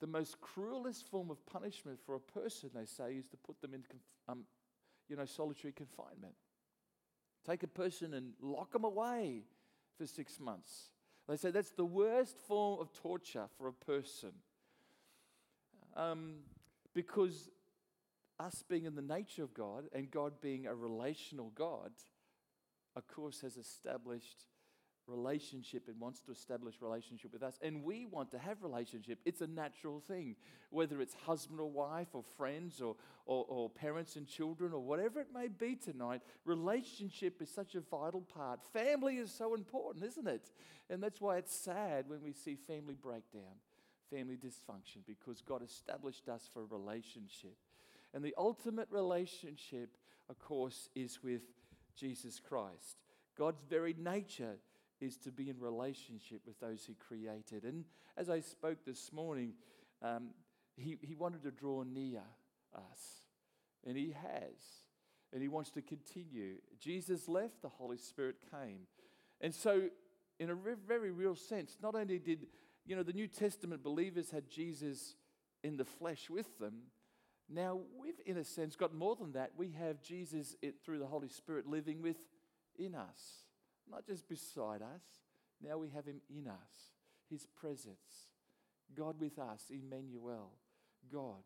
The 0.00 0.06
most 0.06 0.40
cruelest 0.40 1.08
form 1.08 1.30
of 1.30 1.44
punishment 1.46 1.98
for 2.04 2.14
a 2.14 2.20
person, 2.20 2.70
they 2.74 2.84
say, 2.84 3.14
is 3.14 3.26
to 3.28 3.36
put 3.36 3.60
them 3.60 3.74
in, 3.74 3.84
um, 4.28 4.44
you 5.08 5.16
know, 5.16 5.24
solitary 5.24 5.72
confinement. 5.72 6.34
Take 7.46 7.62
a 7.62 7.68
person 7.68 8.14
and 8.14 8.32
lock 8.40 8.72
them 8.72 8.84
away 8.84 9.44
for 9.96 10.06
six 10.06 10.40
months. 10.40 10.90
They 11.28 11.36
say 11.36 11.50
that's 11.50 11.70
the 11.70 11.84
worst 11.84 12.36
form 12.46 12.80
of 12.80 12.92
torture 12.92 13.46
for 13.56 13.68
a 13.68 13.72
person. 13.72 14.32
Um, 15.96 16.36
because 16.94 17.50
us 18.38 18.64
being 18.68 18.84
in 18.84 18.94
the 18.94 19.02
nature 19.02 19.42
of 19.42 19.54
God 19.54 19.84
and 19.92 20.10
God 20.10 20.40
being 20.40 20.66
a 20.66 20.74
relational 20.74 21.52
God, 21.54 21.92
of 22.96 23.06
course, 23.06 23.40
has 23.42 23.56
established 23.56 24.44
relationship 25.06 25.88
and 25.88 26.00
wants 26.00 26.20
to 26.20 26.32
establish 26.32 26.76
relationship 26.80 27.32
with 27.32 27.42
us 27.42 27.58
and 27.62 27.82
we 27.82 28.06
want 28.06 28.30
to 28.30 28.38
have 28.38 28.62
relationship 28.62 29.18
it's 29.24 29.40
a 29.40 29.46
natural 29.46 30.00
thing. 30.00 30.36
Whether 30.70 31.00
it's 31.00 31.14
husband 31.26 31.60
or 31.60 31.70
wife 31.70 32.08
or 32.14 32.22
friends 32.36 32.80
or, 32.80 32.96
or, 33.26 33.44
or, 33.48 33.70
parents 33.70 34.16
and 34.16 34.26
children 34.26 34.72
or 34.72 34.80
whatever 34.80 35.20
it 35.20 35.28
may 35.32 35.48
be 35.48 35.76
tonight 35.76 36.22
relationship 36.44 37.40
is 37.42 37.50
such 37.50 37.74
a 37.74 37.80
vital 37.80 38.22
part. 38.22 38.60
Family 38.72 39.16
is 39.16 39.30
so 39.30 39.54
important 39.54 40.04
isn't 40.04 40.26
it? 40.26 40.50
And 40.90 41.02
that's 41.02 41.20
why 41.20 41.36
it's 41.36 41.54
sad 41.54 42.08
when 42.08 42.22
we 42.22 42.32
see 42.32 42.56
family 42.56 42.96
breakdown 43.00 43.54
family 44.10 44.36
dysfunction 44.36 44.98
because 45.06 45.40
god 45.40 45.62
established 45.62 46.28
us 46.28 46.48
for 46.52 46.64
relationship. 46.66 47.56
And 48.12 48.24
the 48.24 48.34
ultimate 48.38 48.88
relationship, 48.90 49.96
of 50.30 50.38
course, 50.38 50.88
is 50.94 51.18
with 51.22 51.42
Jesus 51.96 52.40
Christ. 52.40 52.98
God's 53.36 53.62
very 53.68 53.94
nature 53.98 54.56
is 55.00 55.16
to 55.18 55.30
be 55.30 55.50
in 55.50 55.58
relationship 55.58 56.40
with 56.46 56.58
those 56.60 56.84
He 56.84 56.94
created. 56.94 57.64
And 57.64 57.84
as 58.16 58.30
I 58.30 58.40
spoke 58.40 58.84
this 58.84 59.12
morning, 59.12 59.54
um, 60.02 60.30
he, 60.76 60.96
he 61.02 61.14
wanted 61.14 61.42
to 61.44 61.50
draw 61.50 61.82
near 61.82 62.22
us, 62.74 63.26
and 63.86 63.96
He 63.96 64.12
has, 64.12 64.56
and 65.32 65.42
He 65.42 65.48
wants 65.48 65.70
to 65.72 65.82
continue. 65.82 66.56
Jesus 66.80 67.28
left, 67.28 67.62
the 67.62 67.68
Holy 67.68 67.98
Spirit 67.98 68.36
came. 68.50 68.80
And 69.40 69.54
so, 69.54 69.88
in 70.38 70.50
a 70.50 70.56
very 70.86 71.10
real 71.10 71.36
sense, 71.36 71.76
not 71.82 71.94
only 71.94 72.18
did 72.18 72.46
you 72.86 72.96
know 72.96 73.02
the 73.02 73.12
New 73.12 73.28
Testament 73.28 73.82
believers 73.82 74.30
had 74.30 74.48
Jesus 74.48 75.14
in 75.62 75.76
the 75.76 75.84
flesh 75.84 76.28
with 76.28 76.58
them, 76.58 76.82
now, 77.48 77.80
we've, 77.98 78.20
in 78.24 78.38
a 78.38 78.44
sense, 78.44 78.74
got 78.74 78.94
more 78.94 79.16
than 79.16 79.32
that. 79.32 79.52
We 79.56 79.70
have 79.78 80.02
Jesus 80.02 80.56
it, 80.62 80.76
through 80.84 80.98
the 80.98 81.06
Holy 81.06 81.28
Spirit 81.28 81.66
living 81.66 82.00
within 82.00 82.94
us, 82.94 83.44
not 83.90 84.06
just 84.06 84.28
beside 84.28 84.82
us. 84.82 85.02
Now 85.62 85.78
we 85.78 85.88
have 85.90 86.06
Him 86.06 86.20
in 86.28 86.48
us, 86.48 86.92
His 87.30 87.46
presence. 87.46 88.28
God 88.96 89.20
with 89.20 89.38
us, 89.38 89.62
Emmanuel, 89.70 90.50
God. 91.12 91.42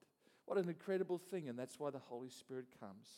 What 0.46 0.58
an 0.58 0.68
incredible 0.68 1.18
thing, 1.18 1.48
and 1.48 1.58
that's 1.58 1.78
why 1.78 1.90
the 1.90 1.98
Holy 1.98 2.30
Spirit 2.30 2.66
comes. 2.80 3.08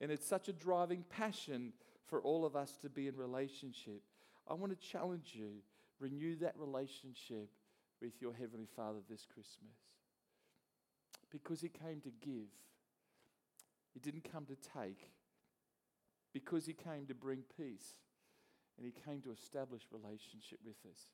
And 0.00 0.10
it's 0.10 0.26
such 0.26 0.48
a 0.48 0.52
driving 0.52 1.04
passion 1.08 1.72
for 2.06 2.20
all 2.20 2.44
of 2.44 2.56
us 2.56 2.72
to 2.82 2.88
be 2.88 3.06
in 3.06 3.16
relationship. 3.16 4.02
I 4.48 4.54
want 4.54 4.72
to 4.72 4.88
challenge 4.88 5.32
you 5.34 5.62
renew 6.00 6.36
that 6.36 6.54
relationship 6.56 7.50
with 8.00 8.12
your 8.20 8.32
Heavenly 8.32 8.68
Father 8.76 9.00
this 9.08 9.26
Christmas. 9.26 9.76
Because 11.30 11.60
he 11.60 11.68
came 11.68 12.00
to 12.00 12.10
give. 12.24 12.48
He 13.92 14.00
didn't 14.00 14.30
come 14.32 14.46
to 14.46 14.56
take. 14.78 15.10
Because 16.32 16.66
he 16.66 16.72
came 16.72 17.06
to 17.08 17.14
bring 17.14 17.42
peace. 17.56 17.94
And 18.78 18.86
he 18.86 18.92
came 19.04 19.20
to 19.22 19.32
establish 19.32 19.82
relationship 19.90 20.60
with 20.64 20.76
us. 20.88 21.08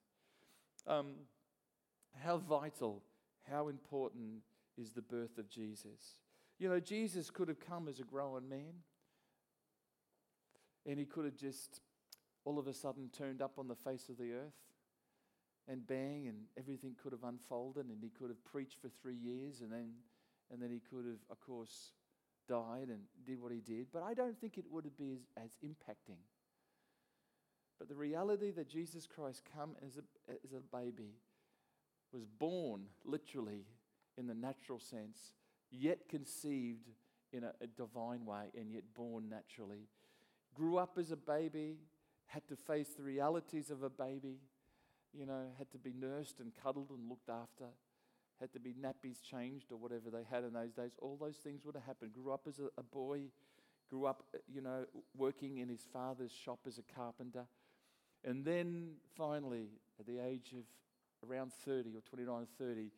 Um, 0.87 1.14
how 2.22 2.37
vital, 2.37 3.03
how 3.50 3.68
important 3.68 4.42
is 4.77 4.92
the 4.92 5.03
birth 5.03 5.38
of 5.38 5.48
Jesus? 5.48 6.18
You 6.59 6.68
know, 6.68 6.79
Jesus 6.79 7.31
could 7.31 7.48
have 7.48 7.59
come 7.59 7.88
as 7.88 7.98
a 7.98 8.05
grown 8.05 8.48
man. 8.48 8.74
And 10.87 10.98
he 10.98 11.07
could 11.07 11.24
have 11.24 11.37
just 11.37 11.81
all 12.44 12.59
of 12.59 12.66
a 12.66 12.74
sudden 12.74 13.09
turned 13.16 13.40
up 13.40 13.59
on 13.59 13.68
the 13.68 13.74
face 13.74 14.09
of 14.09 14.18
the 14.18 14.33
earth 14.33 14.53
and 15.66 15.87
bang, 15.87 16.27
and 16.29 16.37
everything 16.59 16.94
could 17.03 17.12
have 17.12 17.24
unfolded, 17.24 17.87
and 17.87 18.03
he 18.03 18.11
could 18.11 18.29
have 18.29 18.44
preached 18.44 18.77
for 18.83 18.90
three 19.00 19.14
years, 19.16 19.62
and 19.62 19.72
then, 19.72 19.92
and 20.53 20.61
then 20.61 20.70
he 20.70 20.79
could 20.90 21.07
have, 21.07 21.22
of 21.31 21.40
course, 21.40 21.92
died 22.46 22.88
and 22.88 23.00
did 23.27 23.40
what 23.40 23.50
he 23.50 23.61
did. 23.61 23.87
But 23.90 24.03
I 24.03 24.12
don't 24.12 24.38
think 24.38 24.59
it 24.59 24.66
would 24.70 24.85
have 24.85 24.96
been 24.98 25.16
as, 25.38 25.44
as 25.44 25.50
impacting. 25.64 26.18
But 27.78 27.88
the 27.88 27.94
reality 27.94 28.50
that 28.52 28.68
Jesus 28.68 29.06
Christ 29.06 29.42
come 29.56 29.76
as 29.84 29.98
a, 29.98 30.32
as 30.44 30.52
a 30.52 30.76
baby, 30.76 31.14
was 32.12 32.24
born 32.24 32.82
literally 33.04 33.64
in 34.16 34.26
the 34.26 34.34
natural 34.34 34.78
sense, 34.78 35.32
yet 35.70 36.08
conceived 36.08 36.88
in 37.32 37.42
a, 37.42 37.52
a 37.60 37.66
divine 37.66 38.24
way, 38.24 38.50
and 38.56 38.70
yet 38.70 38.84
born 38.94 39.28
naturally. 39.28 39.88
Grew 40.54 40.76
up 40.76 40.96
as 40.98 41.10
a 41.10 41.16
baby, 41.16 41.78
had 42.26 42.46
to 42.46 42.54
face 42.54 42.90
the 42.96 43.02
realities 43.02 43.70
of 43.70 43.82
a 43.82 43.90
baby 43.90 44.38
you 45.16 45.26
know, 45.26 45.44
had 45.58 45.70
to 45.70 45.78
be 45.78 45.92
nursed 45.92 46.40
and 46.40 46.52
cuddled 46.62 46.90
and 46.90 47.08
looked 47.08 47.28
after, 47.28 47.66
had 48.40 48.52
to 48.52 48.58
be 48.58 48.74
nappies 48.74 49.22
changed 49.22 49.70
or 49.70 49.76
whatever 49.76 50.10
they 50.10 50.24
had 50.28 50.44
in 50.44 50.52
those 50.52 50.72
days. 50.72 50.92
All 51.00 51.16
those 51.20 51.37
things 51.37 51.64
would 51.64 51.76
have 51.76 51.84
happened. 51.84 52.12
Grew 52.12 52.32
up 52.32 52.42
as 52.48 52.58
a, 52.58 52.66
a 52.76 52.82
boy, 52.82 53.20
grew 53.88 54.06
up, 54.06 54.24
you 54.52 54.60
know, 54.60 54.84
working 55.16 55.58
in 55.58 55.68
his 55.68 55.87
father's 55.92 56.32
shop 56.32 56.60
as 56.66 56.78
a 56.78 56.94
carpenter. 56.94 57.46
And 58.24 58.44
then 58.44 58.92
finally, 59.16 59.68
at 60.00 60.06
the 60.06 60.18
age 60.18 60.54
of 60.56 61.28
around 61.28 61.52
30 61.64 61.90
or 61.96 62.00
29 62.00 62.34
or 62.34 62.46
30, 62.58 62.90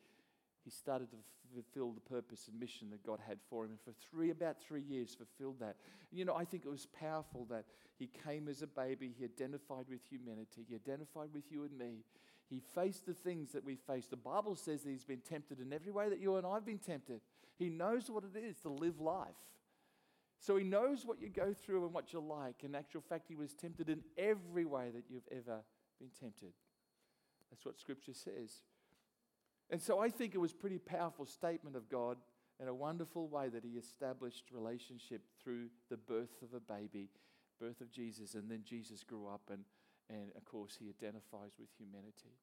he 0.63 0.69
started 0.69 1.09
to 1.11 1.17
fulfill 1.53 1.91
the 1.91 2.01
purpose 2.01 2.47
and 2.49 2.59
mission 2.59 2.89
that 2.91 3.05
God 3.05 3.19
had 3.25 3.37
for 3.49 3.65
him. 3.65 3.71
And 3.71 3.79
for 3.81 3.93
three, 4.09 4.31
about 4.31 4.57
three 4.61 4.81
years, 4.81 5.15
fulfilled 5.15 5.59
that. 5.59 5.75
You 6.11 6.25
know, 6.25 6.35
I 6.35 6.45
think 6.45 6.65
it 6.65 6.69
was 6.69 6.87
powerful 6.99 7.45
that 7.49 7.65
he 7.97 8.09
came 8.25 8.47
as 8.47 8.61
a 8.61 8.67
baby. 8.67 9.13
He 9.17 9.25
identified 9.25 9.85
with 9.89 10.01
humanity. 10.09 10.65
He 10.67 10.75
identified 10.75 11.29
with 11.33 11.43
you 11.49 11.63
and 11.63 11.77
me. 11.77 12.03
He 12.49 12.61
faced 12.75 13.05
the 13.05 13.13
things 13.13 13.51
that 13.51 13.65
we 13.65 13.75
face. 13.75 14.07
The 14.07 14.15
Bible 14.15 14.55
says 14.55 14.83
that 14.83 14.89
he's 14.89 15.03
been 15.03 15.21
tempted 15.27 15.59
in 15.59 15.73
every 15.73 15.91
way 15.91 16.09
that 16.09 16.19
you 16.19 16.35
and 16.37 16.47
I've 16.47 16.65
been 16.65 16.79
tempted. 16.79 17.21
He 17.57 17.69
knows 17.69 18.09
what 18.09 18.23
it 18.23 18.37
is 18.39 18.57
to 18.59 18.69
live 18.69 19.01
life. 19.01 19.35
So 20.39 20.55
he 20.55 20.63
knows 20.63 21.05
what 21.05 21.21
you 21.21 21.29
go 21.29 21.53
through 21.53 21.85
and 21.85 21.93
what 21.93 22.13
you 22.13 22.19
like. 22.19 22.63
In 22.63 22.75
actual 22.75 23.01
fact, 23.01 23.27
he 23.27 23.35
was 23.35 23.53
tempted 23.53 23.89
in 23.89 24.03
every 24.17 24.65
way 24.65 24.91
that 24.93 25.05
you've 25.09 25.27
ever 25.31 25.61
been 25.99 26.09
tempted. 26.19 26.53
That's 27.49 27.65
what 27.65 27.79
Scripture 27.79 28.13
says. 28.13 28.61
And 29.69 29.81
so 29.81 29.99
I 29.99 30.09
think 30.09 30.35
it 30.35 30.39
was 30.39 30.51
a 30.51 30.55
pretty 30.55 30.77
powerful 30.77 31.25
statement 31.25 31.75
of 31.75 31.89
God 31.89 32.17
and 32.59 32.69
a 32.69 32.73
wonderful 32.73 33.27
way 33.27 33.49
that 33.49 33.63
he 33.63 33.71
established 33.71 34.45
relationship 34.51 35.21
through 35.41 35.67
the 35.89 35.97
birth 35.97 36.41
of 36.41 36.53
a 36.53 36.59
baby, 36.59 37.09
birth 37.59 37.81
of 37.81 37.91
Jesus, 37.91 38.33
and 38.33 38.49
then 38.49 38.61
Jesus 38.63 39.03
grew 39.03 39.27
up 39.27 39.41
and, 39.51 39.63
and 40.09 40.31
of 40.35 40.45
course 40.45 40.77
he 40.79 40.89
identifies 40.89 41.51
with 41.59 41.69
humanity. 41.77 42.37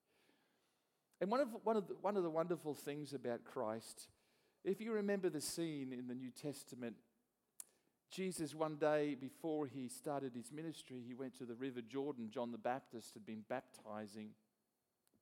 And 1.21 1.31
one 1.31 1.41
of, 1.41 1.49
one, 1.63 1.77
of 1.77 1.89
the, 1.89 1.95
one 2.01 2.17
of 2.17 2.23
the 2.23 2.31
wonderful 2.31 2.75
things 2.75 3.15
about 3.15 3.45
Christ, 3.45 4.09
if 4.65 4.81
you 4.81 4.93
remember 4.93 5.31
the 5.31 5.41
scene 5.41 5.93
in 5.93 6.07
the 6.07 6.15
New 6.15 6.31
Testament, 6.31 6.97
Jesus, 8.11 8.55
one 8.55 8.77
day 8.77 9.17
before 9.21 9.67
he 9.67 9.89
started 9.89 10.35
his 10.35 10.53
ministry, 10.53 11.03
he 11.05 11.15
went 11.15 11.37
to 11.39 11.45
the 11.45 11.55
River 11.55 11.81
Jordan. 11.81 12.31
John 12.31 12.53
the 12.53 12.59
Baptist 12.59 13.15
had 13.15 13.27
been 13.27 13.45
baptizing 13.49 14.31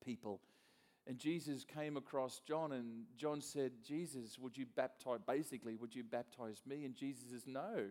people 0.05 0.41
And 1.07 1.19
Jesus 1.19 1.65
came 1.65 1.97
across 1.97 2.41
John, 2.47 2.73
and 2.73 3.05
John 3.17 3.41
said, 3.41 3.73
Jesus, 3.85 4.39
would 4.39 4.57
you 4.57 4.67
baptize, 4.67 5.19
basically, 5.27 5.75
would 5.75 5.95
you 5.95 6.05
baptize 6.05 6.63
me? 6.67 6.85
And 6.85 6.95
Jesus 6.95 7.31
says, 7.31 7.43
No, 7.47 7.87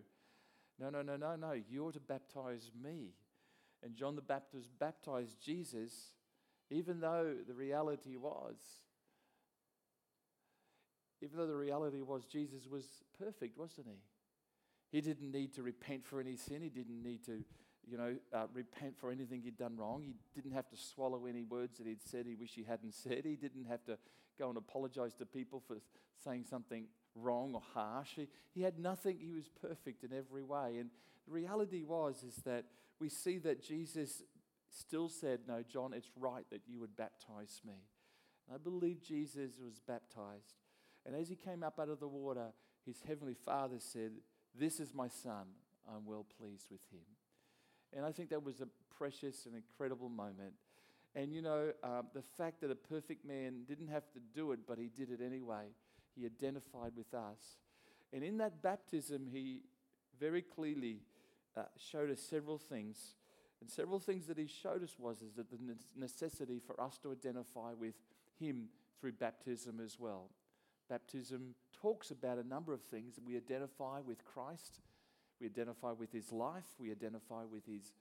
no, 0.80 0.90
no, 0.90 1.02
no, 1.02 1.18
no, 1.18 1.36
no, 1.36 1.52
you're 1.70 1.92
to 1.92 2.00
baptize 2.00 2.72
me. 2.82 3.10
And 3.84 3.96
John 3.96 4.16
the 4.16 4.22
Baptist 4.22 4.70
baptized 4.80 5.42
Jesus, 5.44 6.14
even 6.70 7.02
though 7.02 7.36
the 7.46 7.54
reality 7.54 8.16
was, 8.16 8.56
even 11.22 11.38
though 11.38 11.48
the 11.48 11.56
reality 11.56 12.02
was 12.02 12.26
Jesus 12.26 12.68
was 12.72 12.86
perfect, 13.20 13.58
wasn't 13.58 13.88
he? 13.88 14.00
He 14.92 15.02
didn't 15.02 15.32
need 15.32 15.54
to 15.56 15.64
repent 15.64 16.06
for 16.06 16.20
any 16.20 16.36
sin. 16.36 16.62
He 16.62 16.70
didn't 16.70 17.02
need 17.02 17.26
to 17.26 17.44
you 17.90 17.98
know, 17.98 18.16
uh, 18.34 18.46
repent 18.54 18.98
for 18.98 19.12
anything 19.12 19.42
he'd 19.42 19.58
done 19.58 19.76
wrong. 19.78 20.02
He 20.04 20.14
didn't 20.36 20.54
have 20.56 20.70
to 20.70 20.78
swallow 20.78 21.26
any 21.26 21.44
words 21.44 21.78
that 21.78 21.88
he'd 21.88 22.04
said 22.04 22.26
he 22.26 22.36
wished 22.36 22.56
he 22.56 22.64
hadn't 22.64 22.94
said. 22.94 23.22
He 23.26 23.36
didn't 23.36 23.66
have 23.66 23.84
to 23.86 23.98
go 24.38 24.50
and 24.50 24.58
apologize 24.58 25.14
to 25.16 25.26
people 25.26 25.62
for 25.68 25.78
saying 26.24 26.46
something 26.50 26.86
wrong 27.16 27.54
or 27.54 27.62
harsh. 27.74 28.12
He, 28.16 28.28
he 28.54 28.62
had 28.62 28.80
nothing. 28.80 29.18
He 29.20 29.34
was 29.34 29.50
perfect 29.50 30.04
in 30.04 30.14
every 30.14 30.44
way. 30.44 30.78
And 30.80 30.90
the 31.26 31.34
reality 31.34 31.84
was 31.84 32.24
is 32.24 32.36
that 32.46 32.66
we 33.00 33.10
see 33.10 33.38
that 33.40 33.64
Jesus 33.64 34.24
still 34.70 35.10
said, 35.10 35.42
No, 35.48 35.64
John, 35.68 35.94
it's 35.94 36.12
right 36.16 36.46
that 36.52 36.62
you 36.68 36.80
would 36.80 36.96
baptize 36.96 37.62
me. 37.66 37.88
And 38.48 38.56
I 38.56 38.58
believe 38.58 39.02
Jesus 39.02 39.54
was 39.64 39.80
baptized. 39.86 40.56
And 41.06 41.16
as 41.16 41.30
he 41.30 41.36
came 41.36 41.64
up 41.64 41.80
out 41.80 41.90
of 41.90 42.00
the 42.00 42.08
water, 42.08 42.54
his 42.86 43.02
heavenly 43.08 43.36
Father 43.46 43.80
said, 43.80 44.12
This 44.58 44.80
is 44.80 44.94
my 44.94 45.08
son. 45.08 45.46
I'm 45.88 46.06
well 46.06 46.26
pleased 46.40 46.68
with 46.70 46.82
him. 46.92 47.06
And 47.94 48.06
I 48.06 48.12
think 48.12 48.30
that 48.30 48.44
was 48.44 48.62
a 48.62 48.68
precious 48.98 49.46
and 49.46 49.56
incredible 49.56 50.10
moment. 50.10 50.54
And 51.16 51.34
you 51.34 51.42
know, 51.42 51.74
um, 51.84 52.08
the 52.14 52.22
fact 52.22 52.62
that 52.62 52.72
a 52.72 52.76
perfect 52.76 53.26
man 53.26 53.64
didn't 53.68 53.90
have 53.90 54.10
to 54.14 54.20
do 54.34 54.52
it, 54.54 54.60
but 54.68 54.78
he 54.78 54.90
did 54.96 55.10
it 55.12 55.20
anyway, 55.24 55.66
he 56.16 56.26
identified 56.26 56.94
with 56.96 57.14
us. 57.14 57.58
And 58.14 58.24
in 58.24 58.38
that 58.38 58.62
baptism, 58.62 59.28
he 59.32 59.62
very 60.20 60.42
clearly 60.42 61.00
uh, 61.58 61.64
showed 61.78 62.10
us 62.12 62.22
several 62.22 62.58
things. 62.58 63.16
And 63.60 63.70
several 63.70 64.00
things 64.00 64.26
that 64.28 64.38
he 64.38 64.48
showed 64.48 64.84
us 64.84 64.96
was 64.98 65.22
is 65.22 65.34
that 65.34 65.50
the 65.52 65.58
necessity 65.96 66.60
for 66.66 66.80
us 66.82 66.98
to 67.00 67.12
identify 67.12 67.74
with 67.74 67.96
him 68.40 68.70
through 69.00 69.14
baptism 69.14 69.80
as 69.84 70.00
well. 70.00 70.30
Baptism 70.92 71.56
talks 71.72 72.12
about 72.12 72.38
a 72.38 72.48
number 72.48 72.74
of 72.74 72.82
things. 72.84 73.16
We 73.26 73.36
identify 73.36 74.02
with 74.06 74.24
Christ 74.26 74.82
we 75.42 75.48
identify 75.48 75.92
with 75.92 76.14
his 76.14 76.32
life, 76.32 76.68
we 76.78 76.92
identify 76.92 77.44
with 77.52 77.66
his 77.66 77.94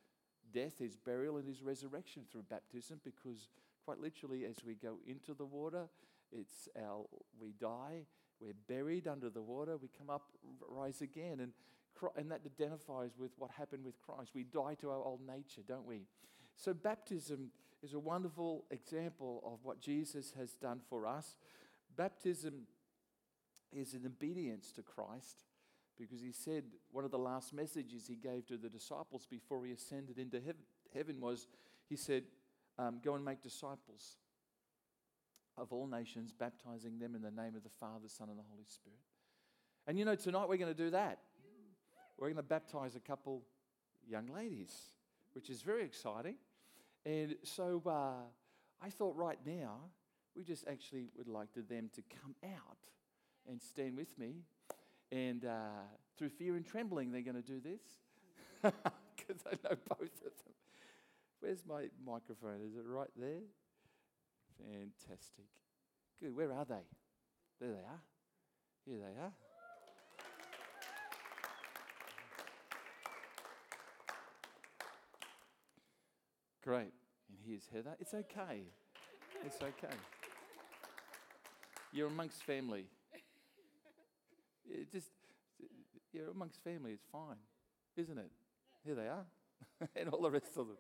death, 0.53 0.75
his 0.79 0.97
burial, 0.97 1.39
and 1.39 1.49
his 1.49 1.63
resurrection 1.63 2.25
through 2.31 2.43
baptism 2.51 3.01
because, 3.03 3.49
quite 3.85 3.99
literally, 3.99 4.45
as 4.45 4.57
we 4.65 4.75
go 4.75 4.99
into 5.07 5.33
the 5.33 5.47
water, 5.47 5.89
it's 6.31 6.69
our, 6.79 7.07
we 7.41 7.53
die, 7.59 8.03
we're 8.41 8.53
buried 8.69 9.09
under 9.09 9.31
the 9.31 9.41
water, 9.41 9.79
we 9.79 9.89
come 9.97 10.11
up, 10.11 10.29
rise 10.69 11.01
again. 11.01 11.41
And, 11.41 11.53
and 12.17 12.31
that 12.31 12.43
identifies 12.45 13.13
with 13.19 13.31
what 13.39 13.51
happened 13.53 13.85
with 13.85 13.99
Christ. 14.03 14.33
We 14.35 14.45
die 14.45 14.75
to 14.83 14.91
our 14.91 15.03
old 15.03 15.21
nature, 15.27 15.63
don't 15.67 15.87
we? 15.87 16.03
So, 16.57 16.75
baptism 16.75 17.51
is 17.83 17.95
a 17.95 17.99
wonderful 17.99 18.67
example 18.71 19.43
of 19.47 19.61
what 19.63 19.81
Jesus 19.81 20.35
has 20.37 20.53
done 20.53 20.81
for 20.91 21.07
us. 21.07 21.37
Baptism 21.97 22.67
is 23.73 23.95
in 23.95 24.05
obedience 24.07 24.73
to 24.73 24.83
Christ 24.83 25.45
because 25.99 26.21
he 26.23 26.33
said 26.33 26.65
one 26.91 27.05
of 27.05 27.11
the 27.11 27.19
last 27.19 27.53
messages 27.53 28.07
he 28.07 28.17
gave 28.17 28.47
to 28.47 28.57
the 28.57 28.69
disciples 28.69 29.27
before 29.31 29.65
he 29.65 29.73
ascended 29.73 30.19
into 30.19 30.41
heaven 30.95 31.21
was 31.21 31.47
he 31.89 31.97
said, 31.97 32.25
um, 32.79 33.01
Go 33.05 33.15
and 33.15 33.25
make 33.25 33.43
disciples 33.43 34.17
of 35.59 35.73
all 35.73 35.87
nations, 35.87 36.33
baptizing 36.33 36.99
them 36.99 37.15
in 37.15 37.23
the 37.23 37.31
name 37.31 37.55
of 37.55 37.63
the 37.63 37.71
Father, 37.79 38.09
Son, 38.09 38.29
and 38.31 38.39
the 38.39 38.45
Holy 38.51 38.65
Spirit. 38.67 38.99
And 39.87 39.99
you 39.99 40.05
know, 40.05 40.15
tonight 40.15 40.49
we're 40.49 40.57
going 40.57 40.75
to 40.75 40.83
do 40.83 40.91
that. 40.91 41.19
We're 42.19 42.29
going 42.29 42.37
to 42.37 42.43
baptize 42.43 42.97
a 42.97 43.01
couple 43.01 43.43
young 44.07 44.27
ladies, 44.35 44.91
which 45.33 45.51
is 45.51 45.63
very 45.63 45.85
exciting. 45.85 46.37
And 47.05 47.37
so 47.43 47.83
uh, 47.87 48.25
I 48.83 48.91
thought 48.91 49.17
right 49.17 49.39
now, 49.45 49.77
we 50.37 50.45
just 50.45 50.67
actually 50.69 51.09
would 51.17 51.29
like 51.29 51.53
to 51.53 51.63
them 51.63 51.91
to 51.95 52.03
come 52.23 52.35
out 52.45 52.79
and 53.49 53.61
stand 53.61 53.97
with 53.97 54.19
me 54.19 54.43
and 55.13 55.45
uh, 55.45 55.83
through 56.17 56.29
fear 56.31 56.57
and 56.57 56.65
trembling, 56.65 57.13
they're 57.13 57.23
going 57.23 57.41
to 57.41 57.43
do 57.43 57.61
this 57.61 57.83
because 58.63 59.43
I 59.47 59.57
know 59.65 59.77
both 59.89 60.01
of 60.01 60.33
them. 60.45 60.55
Where's 61.41 61.63
my 61.67 61.87
microphone? 62.05 62.61
Is 62.67 62.77
it 62.77 62.85
right 62.87 63.09
there? 63.17 63.41
Fantastic. 64.59 65.47
Good. 66.21 66.37
Where 66.37 66.53
are 66.53 66.65
they? 66.65 66.85
There 67.61 67.71
they 67.71 67.79
are. 67.79 68.03
Here 68.87 68.99
they 68.99 69.21
are. 69.21 69.33
Great. 76.63 76.93
And 77.29 77.39
here's 77.47 77.67
Heather. 77.73 77.97
It's 77.99 78.13
okay. 78.13 78.63
It's 79.45 79.63
okay. 79.63 79.95
You're 81.93 82.09
amongst 82.09 82.43
family. 82.43 82.85
It 84.71 84.91
just, 84.93 85.11
you're 86.13 86.31
amongst 86.31 86.63
family, 86.63 86.93
it's 86.93 87.07
fine, 87.11 87.37
isn't 87.97 88.19
it? 88.19 88.31
Here 88.85 88.95
they 88.95 89.09
are, 89.09 89.27
and 89.97 90.09
all 90.09 90.23
the 90.23 90.31
rest 90.31 90.57
of 90.57 90.69
them. 90.69 90.79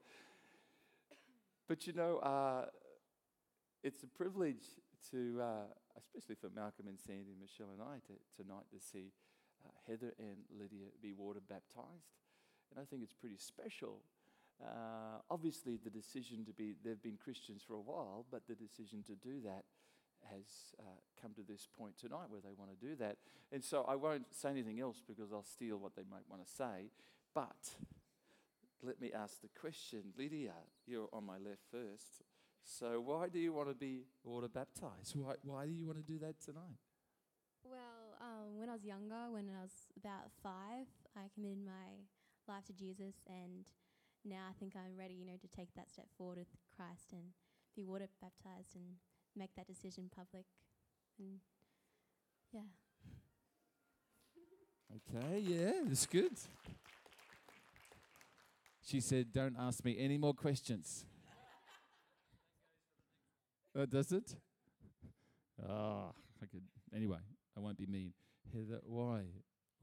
But 1.68 1.86
you 1.86 1.92
know, 1.92 2.18
uh, 2.18 2.66
it's 3.82 4.02
a 4.02 4.06
privilege 4.06 4.64
to, 5.10 5.40
uh, 5.40 5.66
especially 5.98 6.36
for 6.36 6.50
Malcolm 6.54 6.86
and 6.88 6.98
Sandy, 6.98 7.32
and 7.32 7.40
Michelle 7.40 7.72
and 7.72 7.82
I, 7.82 7.98
to, 8.06 8.42
tonight 8.42 8.66
to 8.72 8.80
see 8.80 9.12
uh, 9.64 9.70
Heather 9.88 10.14
and 10.18 10.38
Lydia 10.58 10.86
be 11.02 11.12
water 11.12 11.40
baptized. 11.48 12.14
And 12.70 12.80
I 12.80 12.84
think 12.84 13.02
it's 13.02 13.14
pretty 13.14 13.38
special. 13.38 14.00
Uh, 14.62 15.24
obviously, 15.30 15.78
the 15.82 15.90
decision 15.90 16.44
to 16.44 16.52
be, 16.52 16.74
they've 16.84 17.02
been 17.02 17.18
Christians 17.22 17.62
for 17.66 17.74
a 17.74 17.80
while, 17.80 18.26
but 18.30 18.42
the 18.46 18.54
decision 18.54 19.02
to 19.04 19.14
do 19.14 19.40
that 19.44 19.64
has 20.32 20.74
uh, 20.78 20.82
come 21.20 21.32
to 21.34 21.42
this 21.42 21.68
point 21.78 21.96
tonight 21.98 22.28
where 22.28 22.40
they 22.40 22.52
want 22.56 22.70
to 22.70 22.86
do 22.86 22.96
that. 22.96 23.16
And 23.52 23.64
so 23.64 23.84
I 23.88 23.96
won't 23.96 24.26
say 24.34 24.50
anything 24.50 24.80
else 24.80 25.02
because 25.06 25.32
I'll 25.32 25.44
steal 25.44 25.78
what 25.78 25.96
they 25.96 26.04
might 26.10 26.28
want 26.28 26.44
to 26.44 26.50
say. 26.50 26.90
But 27.34 27.70
let 28.82 29.00
me 29.00 29.10
ask 29.12 29.40
the 29.40 29.48
question 29.60 30.12
Lydia, 30.16 30.54
you're 30.86 31.08
on 31.12 31.24
my 31.24 31.38
left 31.38 31.62
first. 31.70 32.22
So 32.64 33.00
why 33.00 33.28
do 33.28 33.38
you 33.38 33.52
want 33.52 33.68
to 33.68 33.74
be 33.74 34.04
water 34.24 34.48
baptized? 34.48 35.14
Why, 35.14 35.34
why 35.42 35.66
do 35.66 35.72
you 35.72 35.86
want 35.86 35.98
to 35.98 36.12
do 36.12 36.18
that 36.20 36.40
tonight? 36.40 36.78
Well, 37.64 38.16
um, 38.20 38.58
when 38.58 38.68
I 38.68 38.72
was 38.72 38.84
younger, 38.84 39.30
when 39.30 39.48
I 39.48 39.62
was 39.62 39.88
about 39.96 40.30
five, 40.42 40.86
I 41.16 41.28
committed 41.34 41.64
my 41.64 42.04
life 42.48 42.64
to 42.66 42.72
Jesus, 42.72 43.14
and 43.28 43.64
now 44.24 44.48
I 44.48 44.52
think 44.58 44.74
I'm 44.76 44.96
ready, 44.96 45.14
you 45.14 45.26
know, 45.26 45.38
to 45.40 45.48
take 45.48 45.74
that 45.76 45.90
step 45.90 46.06
forward 46.16 46.38
with 46.38 46.48
Christ 46.74 47.12
and 47.12 47.32
be 47.76 47.84
water 47.84 48.08
baptized 48.20 48.76
and 48.76 48.96
make 49.36 49.54
that 49.56 49.66
decision 49.66 50.10
public. 50.14 50.44
And 51.18 51.38
yeah. 52.52 52.60
Okay, 54.96 55.38
yeah, 55.38 55.72
that's 55.86 56.06
good. 56.06 56.32
She 58.82 59.00
said, 59.00 59.32
Don't 59.32 59.56
ask 59.58 59.84
me 59.84 59.96
any 59.98 60.18
more 60.18 60.34
questions. 60.34 61.04
uh, 63.78 63.86
does 63.86 64.10
it? 64.10 64.34
Ah, 65.62 65.72
oh, 65.72 66.14
I 66.42 66.46
could. 66.46 66.62
Anyway, 66.94 67.18
I 67.56 67.60
won't 67.60 67.78
be 67.78 67.86
mean. 67.86 68.12
Heather, 68.52 68.80
why? 68.82 69.20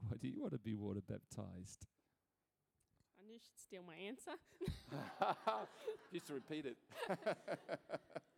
Why 0.00 0.16
do 0.20 0.28
you 0.28 0.40
want 0.42 0.52
to 0.52 0.58
be 0.58 0.74
water 0.74 1.00
baptized? 1.00 1.86
I 3.18 3.26
knew 3.26 3.38
she'd 3.38 3.58
steal 3.58 3.82
my 3.86 3.94
answer. 4.06 4.32
Just 6.12 6.26
to 6.26 6.34
repeat 6.34 6.66
it. 6.66 6.76